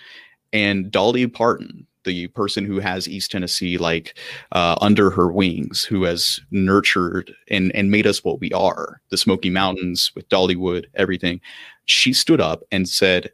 [0.52, 4.18] And Dolly Parton, the person who has East Tennessee like
[4.52, 9.16] uh, under her wings, who has nurtured and and made us what we are, the
[9.16, 11.40] Smoky Mountains with Dollywood, everything.
[11.84, 13.30] She stood up and said,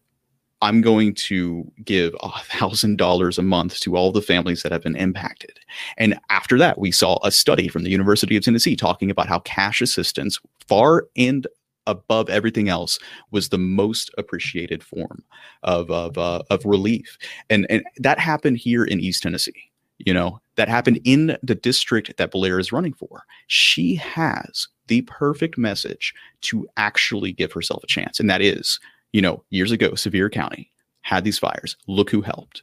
[0.61, 4.82] I'm going to give a thousand dollars a month to all the families that have
[4.82, 5.59] been impacted.
[5.97, 9.38] And after that, we saw a study from the University of Tennessee talking about how
[9.40, 11.47] cash assistance, far and
[11.89, 13.01] above everything else,
[13.32, 15.24] was the most appreciated form
[15.64, 17.18] of of, uh, of relief.
[17.51, 19.70] And and that happened here in East Tennessee.
[19.99, 23.24] You know that happened in the district that Blair is running for.
[23.49, 28.78] She has the perfect message to actually give herself a chance, and that is
[29.12, 30.70] you know, years ago, Sevier County
[31.03, 31.76] had these fires.
[31.86, 32.62] Look who helped.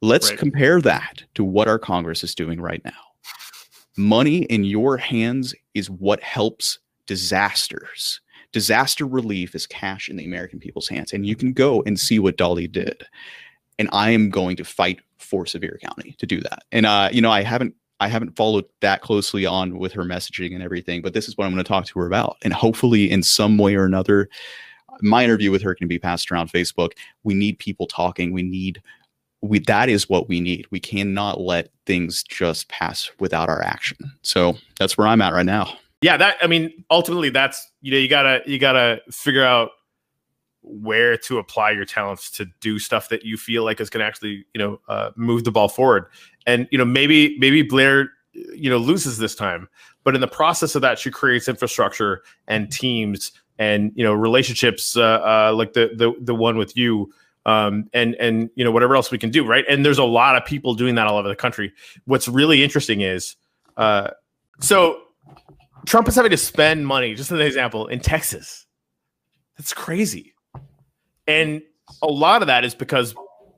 [0.00, 0.38] Let's right.
[0.38, 2.92] compare that to what our Congress is doing right now.
[3.96, 8.20] Money in your hands is what helps disasters.
[8.52, 11.12] Disaster relief is cash in the American people's hands.
[11.12, 13.04] And you can go and see what Dolly did.
[13.78, 16.64] and I am going to fight for Sevier County to do that.
[16.72, 20.52] And uh, you know, I haven't I haven't followed that closely on with her messaging
[20.54, 22.36] and everything, but this is what I'm going to talk to her about.
[22.42, 24.28] And hopefully, in some way or another,
[25.00, 26.92] my interview with her can be passed around Facebook.
[27.22, 28.32] We need people talking.
[28.32, 28.82] We need
[29.42, 30.66] we that is what we need.
[30.70, 33.98] We cannot let things just pass without our action.
[34.22, 35.76] So that's where I'm at right now.
[36.04, 39.70] Yeah, that I mean, ultimately, that's you know, you gotta you gotta figure out
[40.60, 44.06] where to apply your talents to do stuff that you feel like is going to
[44.06, 46.04] actually you know uh, move the ball forward.
[46.46, 49.66] And you know maybe maybe blair you know loses this time
[50.02, 54.98] but in the process of that she creates infrastructure and teams and you know relationships
[54.98, 57.10] uh, uh, like the the the one with you
[57.46, 59.64] um, and and you know whatever else we can do right?
[59.70, 61.72] And there's a lot of people doing that all over the country.
[62.04, 63.36] What's really interesting is
[63.78, 64.10] uh,
[64.60, 65.00] so
[65.86, 68.66] trump is having to spend money just as an example in texas
[69.56, 70.34] that's crazy
[71.26, 71.62] and
[72.02, 73.14] a lot of that is because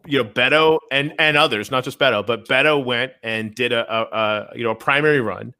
[0.06, 3.92] you know Beto and and others, not just Beto, but Beto went and did a,
[3.92, 5.54] a, a you know a primary run,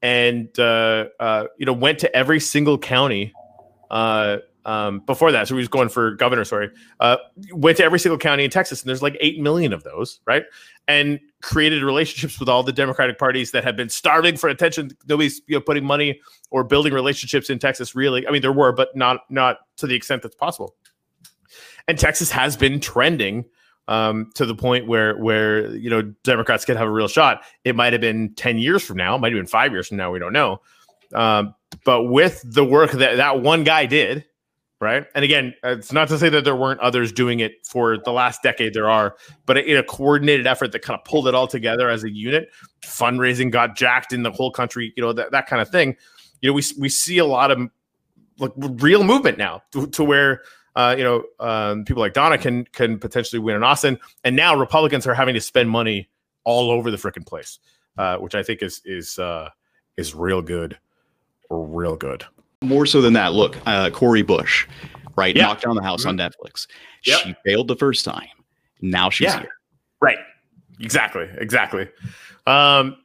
[0.00, 3.32] and uh, uh, you know went to every single county.
[3.90, 6.44] Uh, um, before that, so he was going for governor.
[6.44, 7.16] Sorry, uh,
[7.52, 10.44] went to every single county in Texas, and there's like eight million of those, right?
[10.88, 14.90] And created relationships with all the Democratic parties that have been starving for attention.
[15.08, 17.94] Nobody's you know putting money or building relationships in Texas.
[17.94, 20.74] Really, I mean, there were, but not not to the extent that's possible
[21.88, 23.44] and Texas has been trending
[23.88, 27.42] um, to the point where where you know Democrats could have a real shot.
[27.64, 30.12] It might have been ten years from now, might have been five years from now.
[30.12, 30.60] We don't know.
[31.14, 31.54] Um,
[31.84, 34.24] but with the work that that one guy did,
[34.82, 35.06] right?
[35.14, 38.42] And again, it's not to say that there weren't others doing it for the last
[38.42, 38.74] decade.
[38.74, 39.14] There are,
[39.46, 42.50] but in a coordinated effort that kind of pulled it all together as a unit,
[42.84, 44.92] fundraising got jacked in the whole country.
[44.96, 45.96] You know that that kind of thing.
[46.40, 47.60] You know, we we see a lot of
[48.38, 50.42] like real movement now to, to where
[50.74, 54.56] uh, you know, um, people like Donna can can potentially win in Austin, and now
[54.56, 56.08] Republicans are having to spend money
[56.44, 57.60] all over the freaking place,
[57.98, 59.50] uh, which I think is is uh,
[59.96, 60.76] is real good,
[61.50, 62.24] real good.
[62.62, 64.66] More so than that, look, uh, Cori Bush,
[65.16, 65.42] right, yeah.
[65.42, 66.20] knocked down the house mm-hmm.
[66.20, 66.66] on Netflix.
[67.04, 67.20] Yep.
[67.20, 68.28] She failed the first time.
[68.80, 69.40] Now she's yeah.
[69.40, 69.52] here.
[70.00, 70.18] Right.
[70.80, 71.28] Exactly.
[71.38, 71.88] Exactly.
[72.46, 72.96] Um,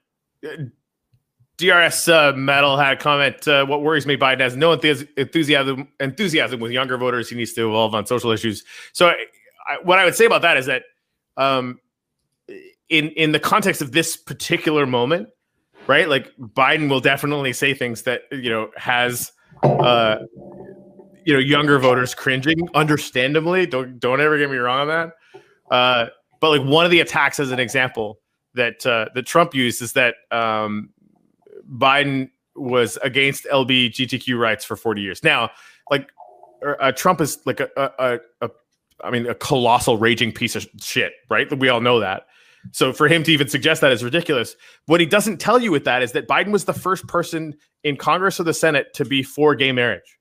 [1.58, 3.48] DRS uh, Metal had a comment.
[3.48, 7.30] Uh, what worries me, Biden has no enthusiasm enthusiasm with younger voters.
[7.30, 8.64] He needs to evolve on social issues.
[8.94, 9.16] So, I,
[9.68, 10.84] I, what I would say about that is that,
[11.36, 11.80] um,
[12.90, 15.30] in in the context of this particular moment,
[15.88, 16.08] right?
[16.08, 19.32] Like Biden will definitely say things that you know has,
[19.64, 20.18] uh,
[21.26, 22.68] you know, younger voters cringing.
[22.74, 25.14] Understandably, don't don't ever get me wrong on that.
[25.70, 28.20] Uh, but like one of the attacks, as an example,
[28.54, 30.16] that uh, that Trump used is that.
[30.32, 30.90] Um,
[31.70, 35.24] Biden was against LGBTQ rights for 40 years.
[35.24, 35.52] Now,
[35.90, 36.10] like
[36.64, 38.50] er, uh, Trump is like a, a, a,
[39.04, 41.52] I mean, a colossal raging piece of shit, right?
[41.58, 42.28] We all know that.
[42.72, 44.56] So for him to even suggest that is ridiculous.
[44.86, 47.98] What he doesn't tell you with that is that Biden was the first person in
[47.98, 50.18] Congress or the Senate to be for gay marriage.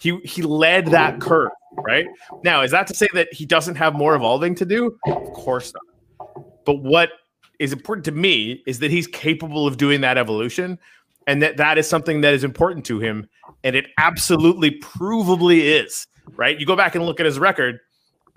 [0.00, 2.06] He he led that curve, right?
[2.42, 4.96] Now, is that to say that he doesn't have more evolving to do?
[5.06, 6.44] Of course not.
[6.64, 7.10] But what
[7.58, 10.78] is important to me is that he's capable of doing that evolution
[11.26, 13.28] and that that is something that is important to him
[13.62, 17.78] and it absolutely provably is right you go back and look at his record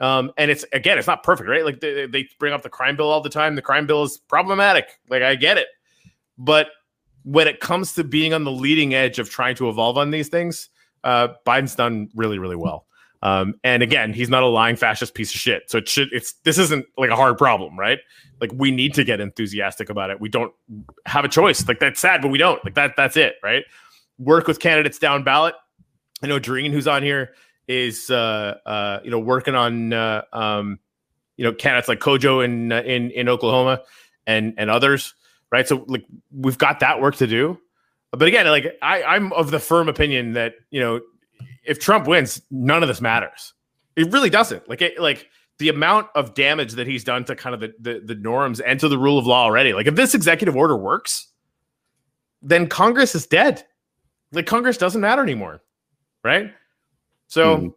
[0.03, 2.95] um, and it's again it's not perfect right like they, they bring up the crime
[2.95, 5.67] bill all the time the crime bill is problematic like i get it
[6.37, 6.67] but
[7.23, 10.27] when it comes to being on the leading edge of trying to evolve on these
[10.27, 10.69] things
[11.03, 12.85] uh, biden's done really really well
[13.23, 15.71] um, and again, he's not a lying fascist piece of shit.
[15.71, 17.99] So it should it's this isn't like a hard problem, right?
[18.41, 20.19] Like we need to get enthusiastic about it.
[20.19, 20.53] We don't
[21.05, 21.65] have a choice.
[21.65, 22.63] Like that's sad, but we don't.
[22.65, 23.63] Like that that's it, right?
[24.19, 25.55] Work with candidates down ballot.
[26.21, 27.33] I know Dreen, who's on here,
[27.67, 30.79] is uh uh you know working on uh um
[31.37, 33.81] you know candidates like Kojo in uh, in in Oklahoma
[34.27, 35.13] and and others,
[35.51, 35.67] right?
[35.67, 37.59] So like we've got that work to do.
[38.11, 41.01] But again, like I, I'm of the firm opinion that you know
[41.63, 43.53] if Trump wins, none of this matters.
[43.95, 44.67] It really doesn't.
[44.67, 48.01] Like it, like the amount of damage that he's done to kind of the, the,
[48.03, 49.73] the norms and to the rule of law already.
[49.73, 51.27] Like if this executive order works,
[52.41, 53.63] then Congress is dead.
[54.31, 55.61] Like Congress doesn't matter anymore,
[56.23, 56.51] right?
[57.33, 57.73] So, mm.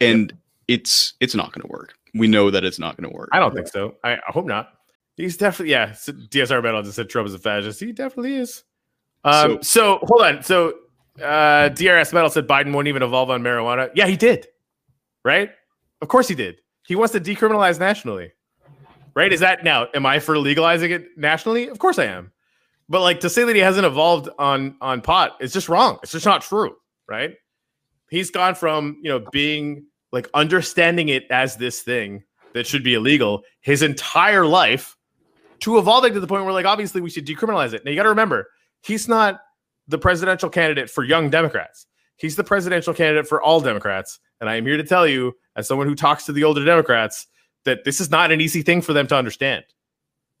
[0.00, 0.32] and
[0.68, 1.94] it's it's not going to work.
[2.14, 3.30] We know that it's not going to work.
[3.32, 3.96] I don't think so.
[4.04, 4.74] I, I, hope not.
[5.16, 5.88] He's definitely yeah.
[5.88, 7.80] DSR Metal just said Trump is a fascist.
[7.80, 8.62] He definitely is.
[9.24, 10.42] Um, so, so hold on.
[10.44, 10.74] So
[11.20, 13.90] uh, DRS Metal said Biden won't even evolve on marijuana.
[13.96, 14.46] Yeah, he did.
[15.24, 15.50] Right?
[16.00, 16.58] Of course he did.
[16.86, 18.30] He wants to decriminalize nationally.
[19.16, 19.32] Right?
[19.32, 19.88] Is that now?
[19.94, 21.66] Am I for legalizing it nationally?
[21.66, 22.30] Of course I am.
[22.88, 25.98] But like to say that he hasn't evolved on on pot, it's just wrong.
[26.04, 26.76] It's just not true.
[27.08, 27.32] Right?
[28.14, 32.94] He's gone from you know being like understanding it as this thing that should be
[32.94, 34.96] illegal his entire life
[35.60, 37.84] to evolving to the point where like obviously we should decriminalize it.
[37.84, 38.48] Now you got to remember,
[38.82, 39.40] he's not
[39.88, 41.86] the presidential candidate for young Democrats.
[42.16, 44.20] He's the presidential candidate for all Democrats.
[44.40, 47.26] And I am here to tell you, as someone who talks to the older Democrats,
[47.64, 49.64] that this is not an easy thing for them to understand.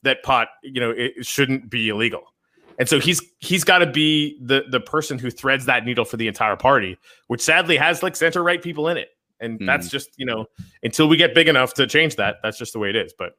[0.02, 2.33] That pot, you know, it shouldn't be illegal.
[2.78, 6.16] And so he's he's got to be the the person who threads that needle for
[6.16, 6.98] the entire party,
[7.28, 9.10] which sadly has like center right people in it.
[9.40, 9.66] And mm.
[9.66, 10.46] that's just, you know,
[10.82, 13.12] until we get big enough to change that, that's just the way it is.
[13.16, 13.36] But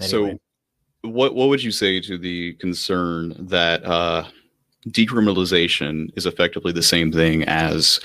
[0.00, 0.38] anyway.
[1.02, 4.24] so what what would you say to the concern that uh
[4.88, 8.00] decriminalization is effectively the same thing as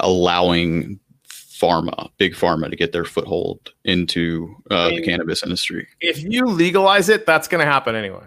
[0.00, 5.86] allowing pharma, big pharma, to get their foothold into uh, I mean, the cannabis industry.
[6.00, 8.26] If you legalize it, that's going to happen anyway.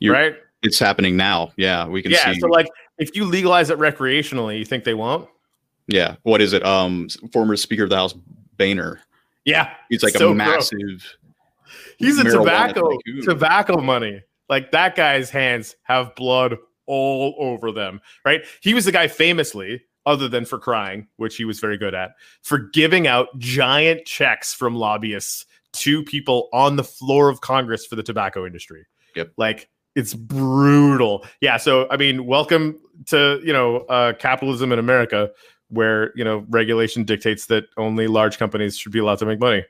[0.00, 0.36] You're, right?
[0.62, 1.52] It's happening now.
[1.56, 2.12] Yeah, we can.
[2.12, 2.32] Yeah.
[2.32, 2.40] See.
[2.40, 5.28] So, like, if you legalize it recreationally, you think they won't?
[5.86, 6.16] Yeah.
[6.22, 6.64] What is it?
[6.64, 8.14] Um, former Speaker of the House
[8.56, 9.00] Boehner.
[9.44, 9.72] Yeah.
[9.88, 11.16] He's like so a massive.
[11.98, 14.22] He's a tobacco tobacco money.
[14.48, 18.44] Like that guy's hands have blood all over them, right?
[18.60, 22.12] He was the guy famously, other than for crying, which he was very good at,
[22.42, 27.96] for giving out giant checks from lobbyists to people on the floor of Congress for
[27.96, 28.86] the tobacco industry.
[29.16, 29.32] Yep.
[29.36, 31.26] Like it's brutal.
[31.40, 31.56] Yeah.
[31.56, 35.30] So I mean, welcome to you know uh, capitalism in America,
[35.68, 39.64] where you know regulation dictates that only large companies should be allowed to make money.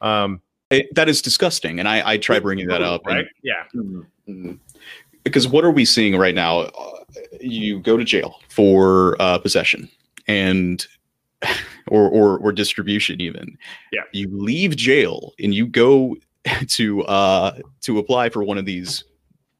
[0.00, 3.06] Um, it, that is disgusting, and I, I try bringing that up.
[3.06, 3.18] Right?
[3.18, 3.62] And, yeah.
[3.74, 4.52] Mm-hmm
[5.26, 6.60] because what are we seeing right now?
[6.60, 6.92] Uh,
[7.40, 9.88] you go to jail for uh, possession
[10.28, 10.86] and
[11.88, 13.58] or, or or distribution even.
[13.92, 14.02] Yeah.
[14.12, 16.16] You leave jail and you go
[16.68, 19.02] to uh to apply for one of these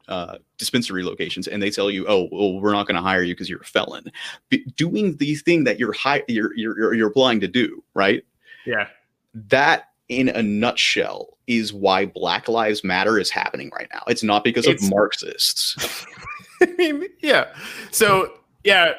[0.09, 3.35] uh, dispensary locations and they tell you, "Oh, well, we're not going to hire you
[3.35, 4.11] because you're a felon."
[4.51, 8.25] But doing the thing that you're, hi- you're you're you're applying to do, right?
[8.65, 8.89] Yeah.
[9.35, 14.03] That in a nutshell is why Black Lives Matter is happening right now.
[14.07, 16.07] It's not because it's, of Marxists.
[16.63, 17.49] I mean, yeah.
[17.91, 18.33] So
[18.65, 18.95] yeah,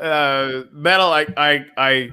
[0.00, 1.12] uh, metal.
[1.12, 2.10] I I I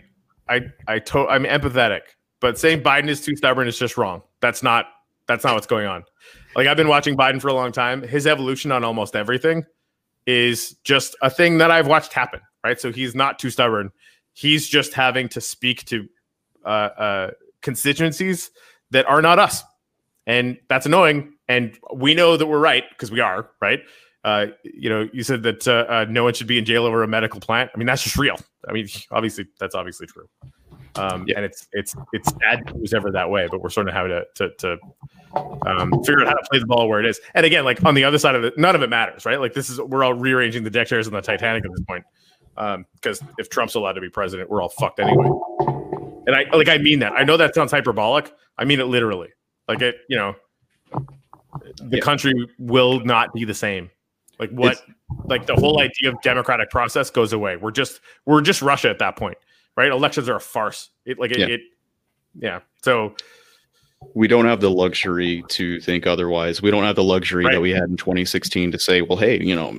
[0.49, 2.01] I I to- I'm empathetic,
[2.39, 4.21] but saying Biden is too stubborn is just wrong.
[4.41, 4.87] That's not
[5.27, 6.03] that's not what's going on.
[6.55, 8.01] Like I've been watching Biden for a long time.
[8.01, 9.65] His evolution on almost everything
[10.27, 12.41] is just a thing that I've watched happen.
[12.63, 12.79] Right.
[12.79, 13.91] So he's not too stubborn.
[14.33, 16.07] He's just having to speak to
[16.63, 17.31] uh, uh,
[17.61, 18.51] constituencies
[18.91, 19.63] that are not us.
[20.27, 21.33] And that's annoying.
[21.47, 23.81] And we know that we're right because we are, right?
[24.23, 27.01] Uh, you know, you said that uh, uh, no one should be in jail over
[27.01, 27.71] a medical plant.
[27.73, 28.37] I mean, that's just real.
[28.67, 30.27] I mean, obviously, that's obviously true.
[30.95, 31.37] Um, yeah.
[31.37, 34.11] And it's it's it's sad it was ever that way, but we're sort of having
[34.11, 34.77] to to, to
[35.65, 37.19] um, figure out how to play the ball where it is.
[37.33, 39.39] And again, like on the other side of it, none of it matters, right?
[39.39, 42.03] Like this is we're all rearranging the deck chairs in the Titanic at this point.
[42.93, 45.29] Because um, if Trump's allowed to be president, we're all fucked anyway.
[46.27, 47.13] And I like I mean that.
[47.13, 48.31] I know that sounds hyperbolic.
[48.57, 49.29] I mean it literally.
[49.67, 50.35] Like it, you know,
[51.77, 52.01] the yeah.
[52.01, 53.89] country will not be the same.
[54.39, 54.81] Like what it's,
[55.25, 57.57] like the whole idea of democratic process goes away.
[57.57, 59.37] We're just we're just Russia at that point.
[59.75, 59.91] Right?
[59.91, 60.89] Elections are a farce.
[61.05, 61.47] It like it yeah.
[61.47, 61.61] it
[62.39, 62.59] yeah.
[62.83, 63.15] So
[64.13, 66.61] we don't have the luxury to think otherwise.
[66.61, 67.53] We don't have the luxury right.
[67.53, 69.77] that we had in 2016 to say, well, hey, you know,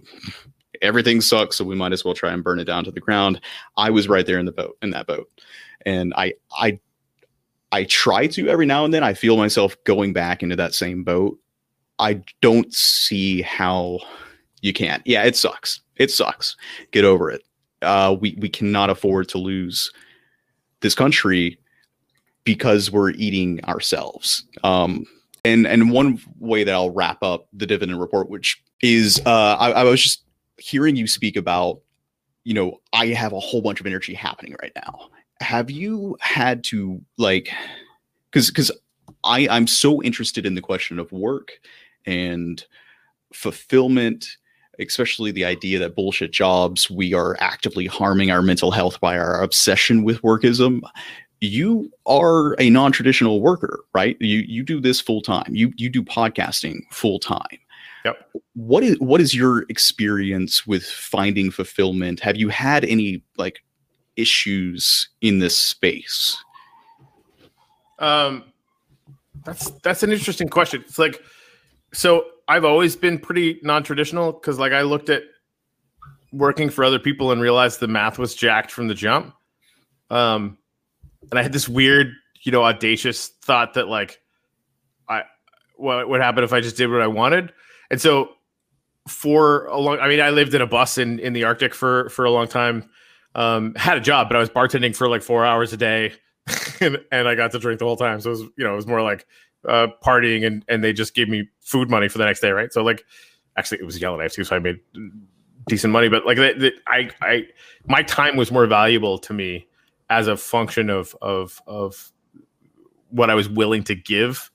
[0.81, 3.41] everything sucks, so we might as well try and burn it down to the ground.
[3.77, 5.29] I was right there in the boat in that boat
[5.87, 6.79] and I I
[7.71, 9.03] I try to every now and then.
[9.03, 11.39] I feel myself going back into that same boat.
[11.99, 14.01] I don't see how
[14.61, 15.03] you can't.
[15.07, 15.81] Yeah, it sucks.
[15.97, 16.57] It sucks.
[16.91, 17.43] Get over it.
[17.83, 19.91] Uh, we we cannot afford to lose
[20.81, 21.59] this country
[22.45, 24.45] because we're eating ourselves.
[24.65, 25.07] Um,
[25.45, 29.73] and and one way that I'll wrap up the dividend report, which is uh, I,
[29.73, 30.25] I was just
[30.57, 31.81] hearing you speak about,
[32.45, 35.11] you know, I have a whole bunch of energy happening right now,
[35.43, 37.51] have you had to like
[38.31, 38.71] because because
[39.25, 41.53] i i'm so interested in the question of work
[42.07, 42.65] and
[43.33, 44.37] fulfillment
[44.89, 49.43] especially the idea that bullshit jobs we are actively harming our mental health by our
[49.43, 50.81] obsession with workism.
[51.41, 54.17] You are a non-traditional worker right?
[54.21, 57.59] You you do this full time you you do podcasting full time
[58.05, 58.29] yep.
[58.55, 62.21] What is what is your experience with finding fulfillment?
[62.21, 63.63] Have you had any like
[64.17, 66.43] issues in this space?
[67.99, 68.45] Um,
[69.45, 70.83] that's that's an interesting question.
[70.87, 71.23] It's like,
[71.93, 75.23] so I've always been pretty non-traditional because, like, I looked at
[76.33, 79.35] working for other people and realized the math was jacked from the jump.
[80.11, 80.59] Um,
[81.31, 84.21] and I had this weird, you know, audacious thought that like,
[85.09, 85.23] I
[85.77, 87.53] what would happen if I just did what I wanted,
[87.91, 88.31] and so
[89.09, 92.11] for a long, I mean, I lived in a bus in in the Arctic for
[92.11, 92.91] for a long time
[93.35, 96.13] um, had a job, but I was bartending for like four hours a day,
[96.81, 98.21] and, and I got to drink the whole time.
[98.21, 99.27] So it was, you know, it was more like
[99.69, 102.51] uh, partying and, and they just gave me food money for the next day.
[102.51, 102.73] Right.
[102.73, 103.05] So like,
[103.57, 104.45] actually it was Yellowknife too.
[104.45, 104.81] So I made
[105.69, 107.47] decent money, but like the, the, I, I,
[107.87, 109.67] my time was more valuable to me
[110.11, 112.13] as a function of, of, of
[113.11, 114.51] what I was willing to give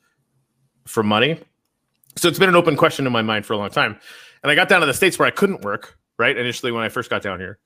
[0.86, 1.40] for money.
[2.16, 4.00] So it's been an open question in my mind for a long time.
[4.44, 6.36] And I got down to the States where I couldn't work, right?
[6.36, 7.60] Initially, when I first got down here,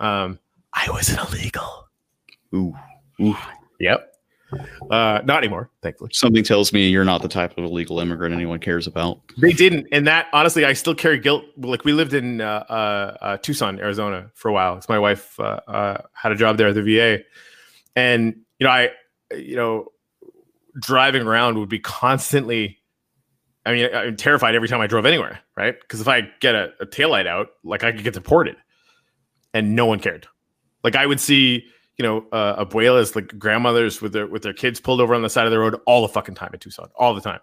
[0.00, 0.38] um,
[0.72, 1.88] I was an illegal.
[2.54, 2.74] Ooh.
[3.20, 3.36] Ooh.
[3.80, 4.14] Yep.
[4.90, 6.10] Uh, not anymore, thankfully.
[6.12, 9.20] Something tells me you're not the type of illegal immigrant anyone cares about.
[9.36, 11.44] They didn't, and that honestly, I still carry guilt.
[11.58, 14.76] Like we lived in uh, uh, uh Tucson, Arizona, for a while.
[14.76, 17.24] It's my wife uh, uh, had a job there at the VA,
[17.94, 18.90] and you know, I,
[19.32, 19.88] you know,
[20.80, 22.78] driving around would be constantly.
[23.66, 25.78] I mean, I'm terrified every time I drove anywhere, right?
[25.78, 28.56] Because if I get a, a taillight out, like I could get deported,
[29.52, 30.26] and no one cared.
[30.82, 31.66] Like I would see
[31.98, 35.30] you know, uh, abuelas like grandmothers with their with their kids pulled over on the
[35.30, 37.40] side of the road all the fucking time in Tucson, all the time,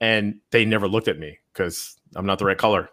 [0.00, 2.90] and they never looked at me because I'm not the right color,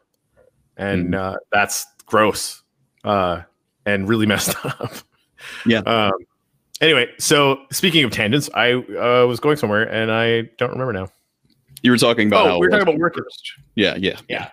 [0.77, 1.17] and mm.
[1.17, 2.63] uh, that's gross
[3.03, 3.41] uh,
[3.85, 4.93] and really messed up.
[5.65, 5.79] Yeah.
[5.79, 6.13] Um,
[6.81, 11.07] anyway, so speaking of tangents, I uh, was going somewhere and I don't remember now.
[11.81, 12.47] You were talking about.
[12.47, 13.41] Oh, we are talking about workers.
[13.73, 14.49] Yeah, yeah, yeah.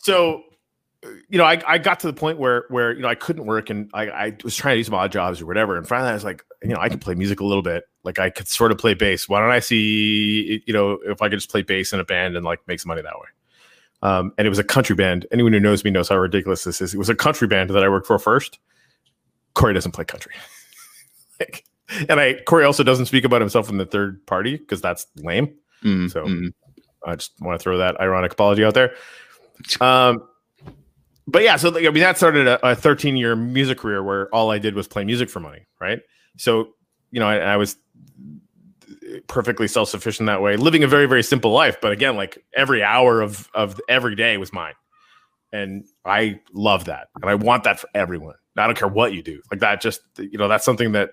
[0.00, 0.42] So
[1.28, 3.70] you know, I, I got to the point where where you know I couldn't work
[3.70, 5.76] and I, I was trying to do some odd jobs or whatever.
[5.76, 7.84] And finally, I was like, you know, I can play music a little bit.
[8.04, 9.28] Like I could sort of play bass.
[9.28, 12.36] Why don't I see, you know, if I could just play bass in a band
[12.36, 13.28] and like make some money that way?
[14.02, 15.26] Um, and it was a country band.
[15.32, 16.94] Anyone who knows me knows how ridiculous this is.
[16.94, 18.58] It was a country band that I worked for first.
[19.54, 20.32] Corey doesn't play country.
[21.40, 21.64] like,
[22.08, 25.54] and I Corey also doesn't speak about himself in the third party because that's lame.
[25.82, 26.52] Mm, so mm.
[27.06, 28.94] I just want to throw that ironic apology out there.
[29.80, 30.26] Um,
[31.26, 34.50] but yeah, so I mean that started a, a 13 year music career where all
[34.50, 36.00] I did was play music for money, right?
[36.36, 36.74] So
[37.10, 37.76] you know, I, I was
[39.26, 41.80] perfectly self sufficient that way, living a very very simple life.
[41.80, 44.74] But again, like every hour of of every day was mine,
[45.52, 48.34] and I love that, and I want that for everyone.
[48.56, 49.80] I don't care what you do, like that.
[49.80, 51.10] Just you know, that's something that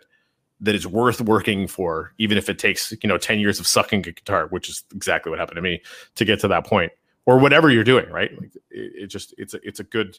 [0.59, 4.07] that is worth working for, even if it takes you know 10 years of sucking
[4.07, 5.81] a guitar, which is exactly what happened to me
[6.15, 6.91] to get to that point
[7.25, 8.31] or whatever you're doing, right?
[8.39, 10.17] Like it, it, just it's a it's a good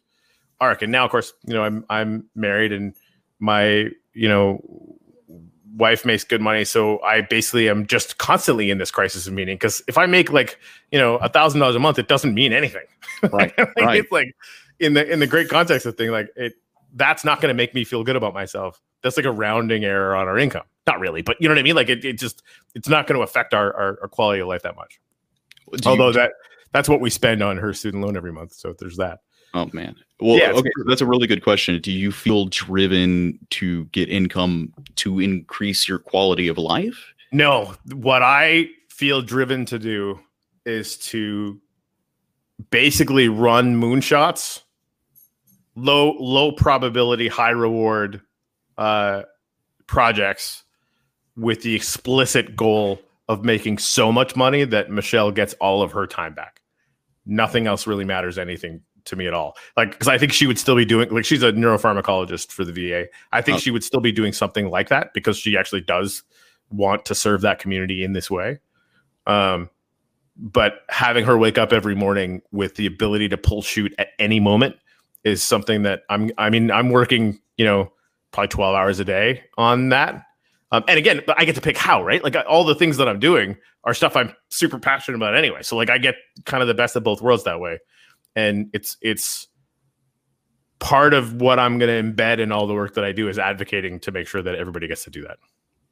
[0.60, 0.82] arc.
[0.82, 2.94] And now, of course, you know I'm I'm married and
[3.38, 4.60] my you know
[5.74, 9.56] wife makes good money, so I basically am just constantly in this crisis of meaning.
[9.56, 10.58] Because if I make like
[10.90, 12.86] you know a thousand dollars a month, it doesn't mean anything.
[13.30, 13.56] Right.
[13.56, 14.00] like, right.
[14.00, 14.34] It's like
[14.80, 16.54] in the in the great context of thing, like it
[16.94, 18.80] that's not going to make me feel good about myself.
[19.02, 20.64] That's like a rounding error on our income.
[20.86, 21.76] Not really, but you know what I mean.
[21.76, 22.42] Like it, it just
[22.74, 25.00] it's not going to affect our, our, our quality of life that much.
[25.72, 26.32] Do Although you, that
[26.72, 28.54] that's what we spend on her student loan every month.
[28.54, 29.20] So there's that.
[29.54, 29.94] Oh man.
[30.20, 31.80] Well, yeah, okay, that's a really good question.
[31.80, 37.12] Do you feel driven to get income to increase your quality of life?
[37.32, 37.74] No.
[37.92, 40.20] What I feel driven to do
[40.64, 41.60] is to
[42.70, 44.62] basically run moonshots,
[45.74, 48.22] low low probability, high reward
[48.78, 49.22] uh,
[49.86, 50.62] projects
[51.36, 56.06] with the explicit goal of making so much money that Michelle gets all of her
[56.06, 56.61] time back
[57.26, 59.56] nothing else really matters anything to me at all.
[59.76, 62.72] Like, because I think she would still be doing, like, she's a neuropharmacologist for the
[62.72, 63.06] VA.
[63.32, 63.58] I think oh.
[63.58, 66.22] she would still be doing something like that because she actually does
[66.70, 68.58] want to serve that community in this way.
[69.26, 69.70] Um,
[70.36, 74.40] but having her wake up every morning with the ability to pull chute at any
[74.40, 74.76] moment
[75.24, 77.92] is something that I'm, I mean, I'm working, you know,
[78.32, 80.24] probably 12 hours a day on that.
[80.72, 82.24] Um, and again, I get to pick how, right?
[82.24, 85.62] Like all the things that I'm doing are stuff I'm super passionate about anyway.
[85.62, 86.16] So like I get
[86.46, 87.78] kind of the best of both worlds that way.
[88.34, 89.48] And it's it's
[90.78, 93.38] part of what I'm going to embed in all the work that I do is
[93.38, 95.36] advocating to make sure that everybody gets to do that.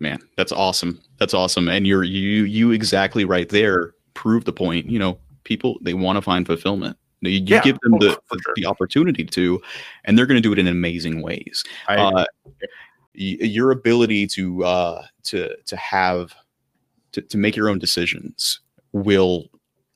[0.00, 0.98] Man, that's awesome.
[1.18, 1.68] That's awesome.
[1.68, 4.86] And you're you you exactly right there prove the point.
[4.86, 6.96] You know, people they want to find fulfillment.
[7.20, 8.54] You, you yeah, give them the, sure.
[8.56, 9.60] the opportunity to,
[10.04, 11.62] and they're going to do it in amazing ways.
[11.86, 12.24] I, uh,
[13.14, 16.34] your ability to uh, to to have
[17.12, 18.60] to, to make your own decisions
[18.92, 19.48] will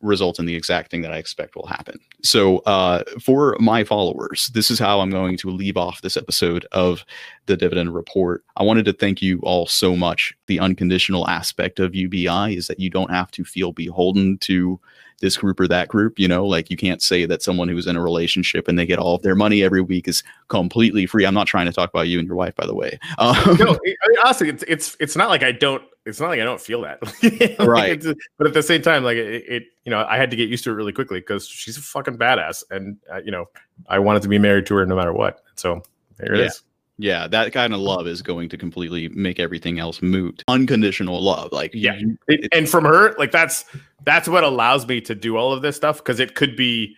[0.04, 1.98] result in the exact thing that I expect will happen.
[2.22, 6.66] So, uh, for my followers, this is how I'm going to leave off this episode
[6.72, 7.04] of
[7.46, 8.44] the Dividend Report.
[8.56, 10.34] I wanted to thank you all so much.
[10.46, 14.80] The unconditional aspect of UBI is that you don't have to feel beholden to
[15.20, 16.18] this group or that group.
[16.18, 18.98] You know, like you can't say that someone who's in a relationship and they get
[18.98, 21.26] all of their money every week is completely free.
[21.26, 22.98] I'm not trying to talk about you and your wife, by the way.
[23.18, 25.82] Um, no, I mean, honestly, it's it's it's not like I don't.
[26.06, 27.02] It's not like I don't feel that,
[27.58, 28.04] like right?
[28.36, 30.64] but at the same time, like it, it, you know, I had to get used
[30.64, 33.46] to it really quickly because she's a fucking badass, and uh, you know,
[33.88, 35.42] I wanted to be married to her no matter what.
[35.56, 35.82] So
[36.18, 36.46] here it yeah.
[36.46, 36.62] is.
[36.96, 40.44] Yeah, that kind of love is going to completely make everything else moot.
[40.46, 41.98] Unconditional love, like yeah,
[42.28, 43.64] it, and from her, like that's
[44.04, 46.94] that's what allows me to do all of this stuff because it could be,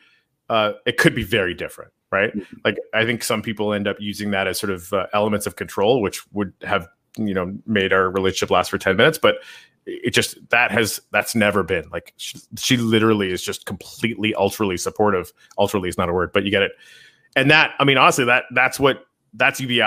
[0.50, 2.36] uh, it could be very different, right?
[2.36, 2.57] Mm-hmm.
[2.64, 5.57] Like I think some people end up using that as sort of uh, elements of
[5.57, 9.37] control, which would have you know made our relationship last for ten minutes, but
[9.87, 14.79] it just that has that's never been like she, she literally is just completely ultrally
[14.79, 15.33] supportive.
[15.59, 16.73] Ultrally is not a word, but you get it.
[17.37, 19.81] And that I mean, honestly, that that's what that's UBI,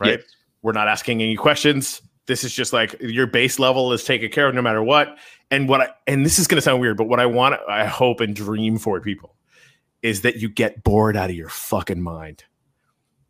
[0.00, 0.20] right?
[0.62, 2.00] We're not asking any questions.
[2.26, 5.18] This is just like your base level is taken care of no matter what.
[5.50, 7.84] And what I and this is going to sound weird, but what I want, I
[7.84, 9.36] hope and dream for people
[10.02, 12.44] is that you get bored out of your fucking mind.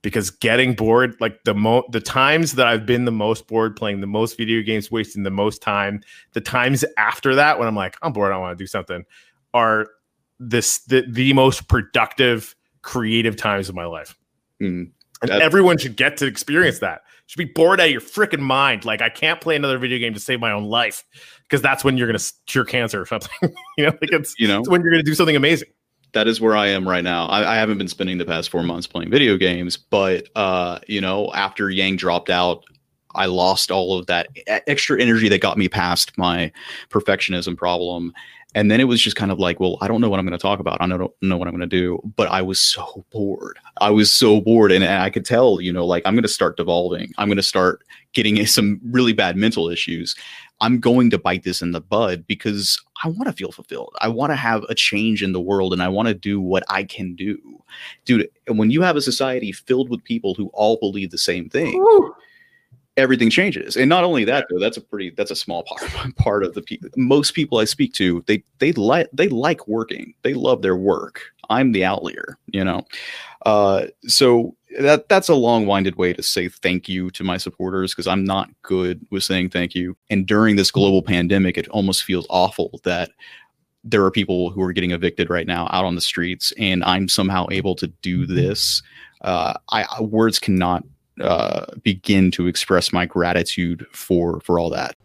[0.03, 4.01] Because getting bored, like the mo the times that I've been the most bored playing
[4.01, 7.97] the most video games, wasting the most time, the times after that when I'm like,
[8.03, 9.05] I'm bored, I want to do something,
[9.55, 9.87] are
[10.41, 14.17] this the, the most productive, creative times of my life.
[14.61, 14.91] Mm.
[15.23, 17.03] And everyone should get to experience that.
[17.27, 18.85] Should be bored out of your freaking mind.
[18.85, 21.05] Like I can't play another video game to save my own life
[21.45, 23.31] because that's when you're gonna cure cancer or something.
[23.79, 25.69] you know, like it's you know it's when you're gonna do something amazing.
[26.15, 27.27] That is where I am right now.
[27.27, 31.01] I, I haven't been spending the past four months playing video games, but uh, you
[31.01, 32.65] know, after Yang dropped out,
[33.15, 36.51] I lost all of that extra energy that got me past my
[36.91, 38.13] perfectionism problem
[38.55, 40.39] and then it was just kind of like, well, I don't know what I'm going
[40.39, 40.81] to talk about.
[40.81, 42.01] I don't know what I'm going to do.
[42.17, 43.59] But I was so bored.
[43.81, 44.73] I was so bored.
[44.73, 47.13] And, and I could tell, you know, like I'm going to start devolving.
[47.17, 47.83] I'm going to start
[48.13, 50.15] getting some really bad mental issues.
[50.63, 53.95] I'm going to bite this in the bud because I want to feel fulfilled.
[54.01, 56.63] I want to have a change in the world and I want to do what
[56.69, 57.37] I can do.
[58.05, 61.85] Dude, when you have a society filled with people who all believe the same thing,
[62.97, 63.77] everything changes.
[63.77, 66.63] And not only that, though, that's a pretty that's a small part part of the
[66.63, 66.89] people.
[66.97, 70.15] Most people I speak to, they they like they like working.
[70.23, 71.23] They love their work.
[71.51, 72.87] I'm the outlier, you know.
[73.45, 78.07] Uh, so that that's a long-winded way to say thank you to my supporters because
[78.07, 79.97] I'm not good with saying thank you.
[80.11, 83.11] And during this global pandemic, it almost feels awful that
[83.85, 87.09] there are people who are getting evicted right now out on the streets, and I'm
[87.09, 88.83] somehow able to do this.
[89.23, 90.85] Uh, I words cannot
[91.21, 94.97] uh, begin to express my gratitude for for all that.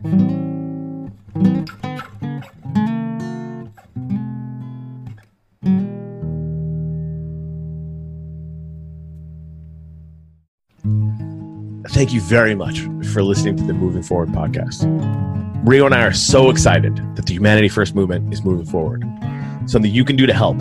[11.89, 12.81] Thank you very much
[13.11, 14.85] for listening to the Moving Forward podcast.
[15.65, 19.03] Rio and I are so excited that the Humanity First movement is moving forward.
[19.65, 20.57] Something you can do to help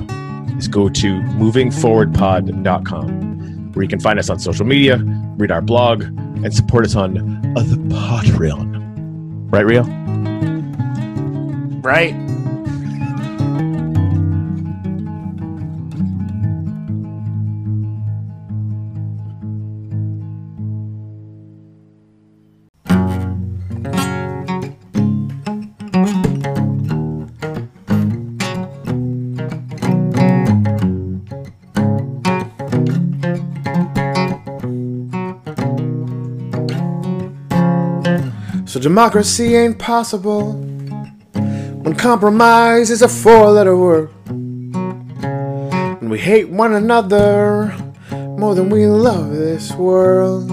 [0.57, 1.07] is go to
[1.39, 4.97] movingforwardpod.com where you can find us on social media,
[5.37, 9.53] read our blog, and support us on the Patreon.
[9.53, 9.83] Right, Rio?
[11.83, 12.15] Right.
[38.87, 44.09] Democracy ain't possible when compromise is a four letter word.
[44.29, 47.77] And we hate one another
[48.39, 50.49] more than we love this world.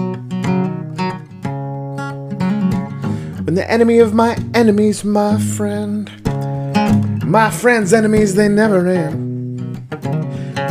[3.46, 6.10] When the enemy of my enemy's my friend.
[7.24, 9.80] My friend's enemies, they never end.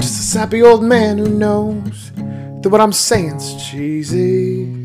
[0.02, 4.83] Just a sappy old man who knows that what I'm saying's cheesy.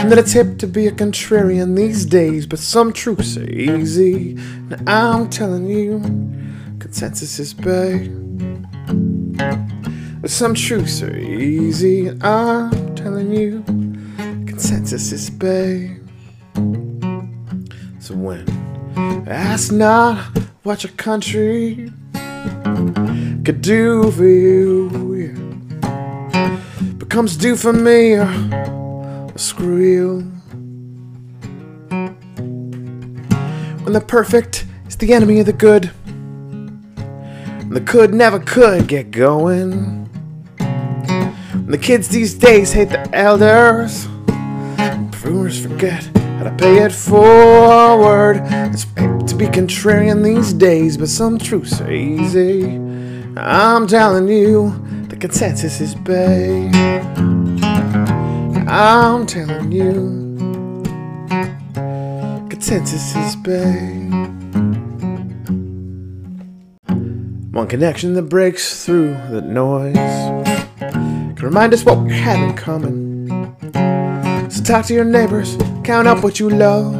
[0.00, 4.38] And that it's hip to be a contrarian these days, but some truths are easy.
[4.86, 6.00] Now I'm telling you,
[6.78, 7.52] consensus is.
[10.22, 13.62] But some truths are easy, I'm telling you,
[14.46, 15.98] consensus is bae.
[18.00, 18.48] So when
[19.28, 20.16] ask not
[20.62, 21.92] what your country
[23.44, 24.88] could do for you,
[26.98, 28.16] becomes due for me
[29.40, 30.20] screw you.
[33.84, 39.10] When the perfect is the enemy of the good, and the good never could get
[39.10, 40.04] going.
[40.58, 44.06] When the kids these days hate the elders,
[45.22, 48.42] boomers forget how to pay it forward.
[48.44, 52.76] It's to be contrarian these days, but some truths are easy.
[53.36, 54.70] I'm telling you,
[55.08, 57.39] the consensus is bae.
[58.72, 59.90] I'm telling you,
[62.48, 64.06] consensus is bae.
[67.50, 69.96] One connection that breaks through the noise.
[70.78, 73.28] can remind us what we have in common.
[74.48, 76.94] So talk to your neighbors, count up what you love.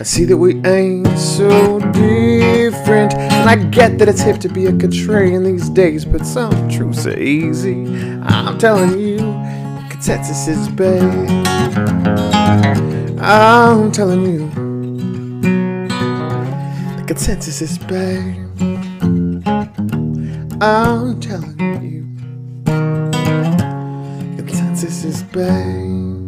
[0.00, 3.14] and see that we ain't so different.
[3.14, 7.06] And I get that it's hip to be a contrarian these days, but some truths
[7.06, 7.86] are easy.
[8.22, 9.19] I'm telling you,
[10.00, 11.28] consensus is bad.
[13.20, 14.48] I'm telling you,
[16.96, 18.34] the consensus is bad.
[20.62, 22.06] I'm telling you,
[24.38, 26.19] consensus is bad.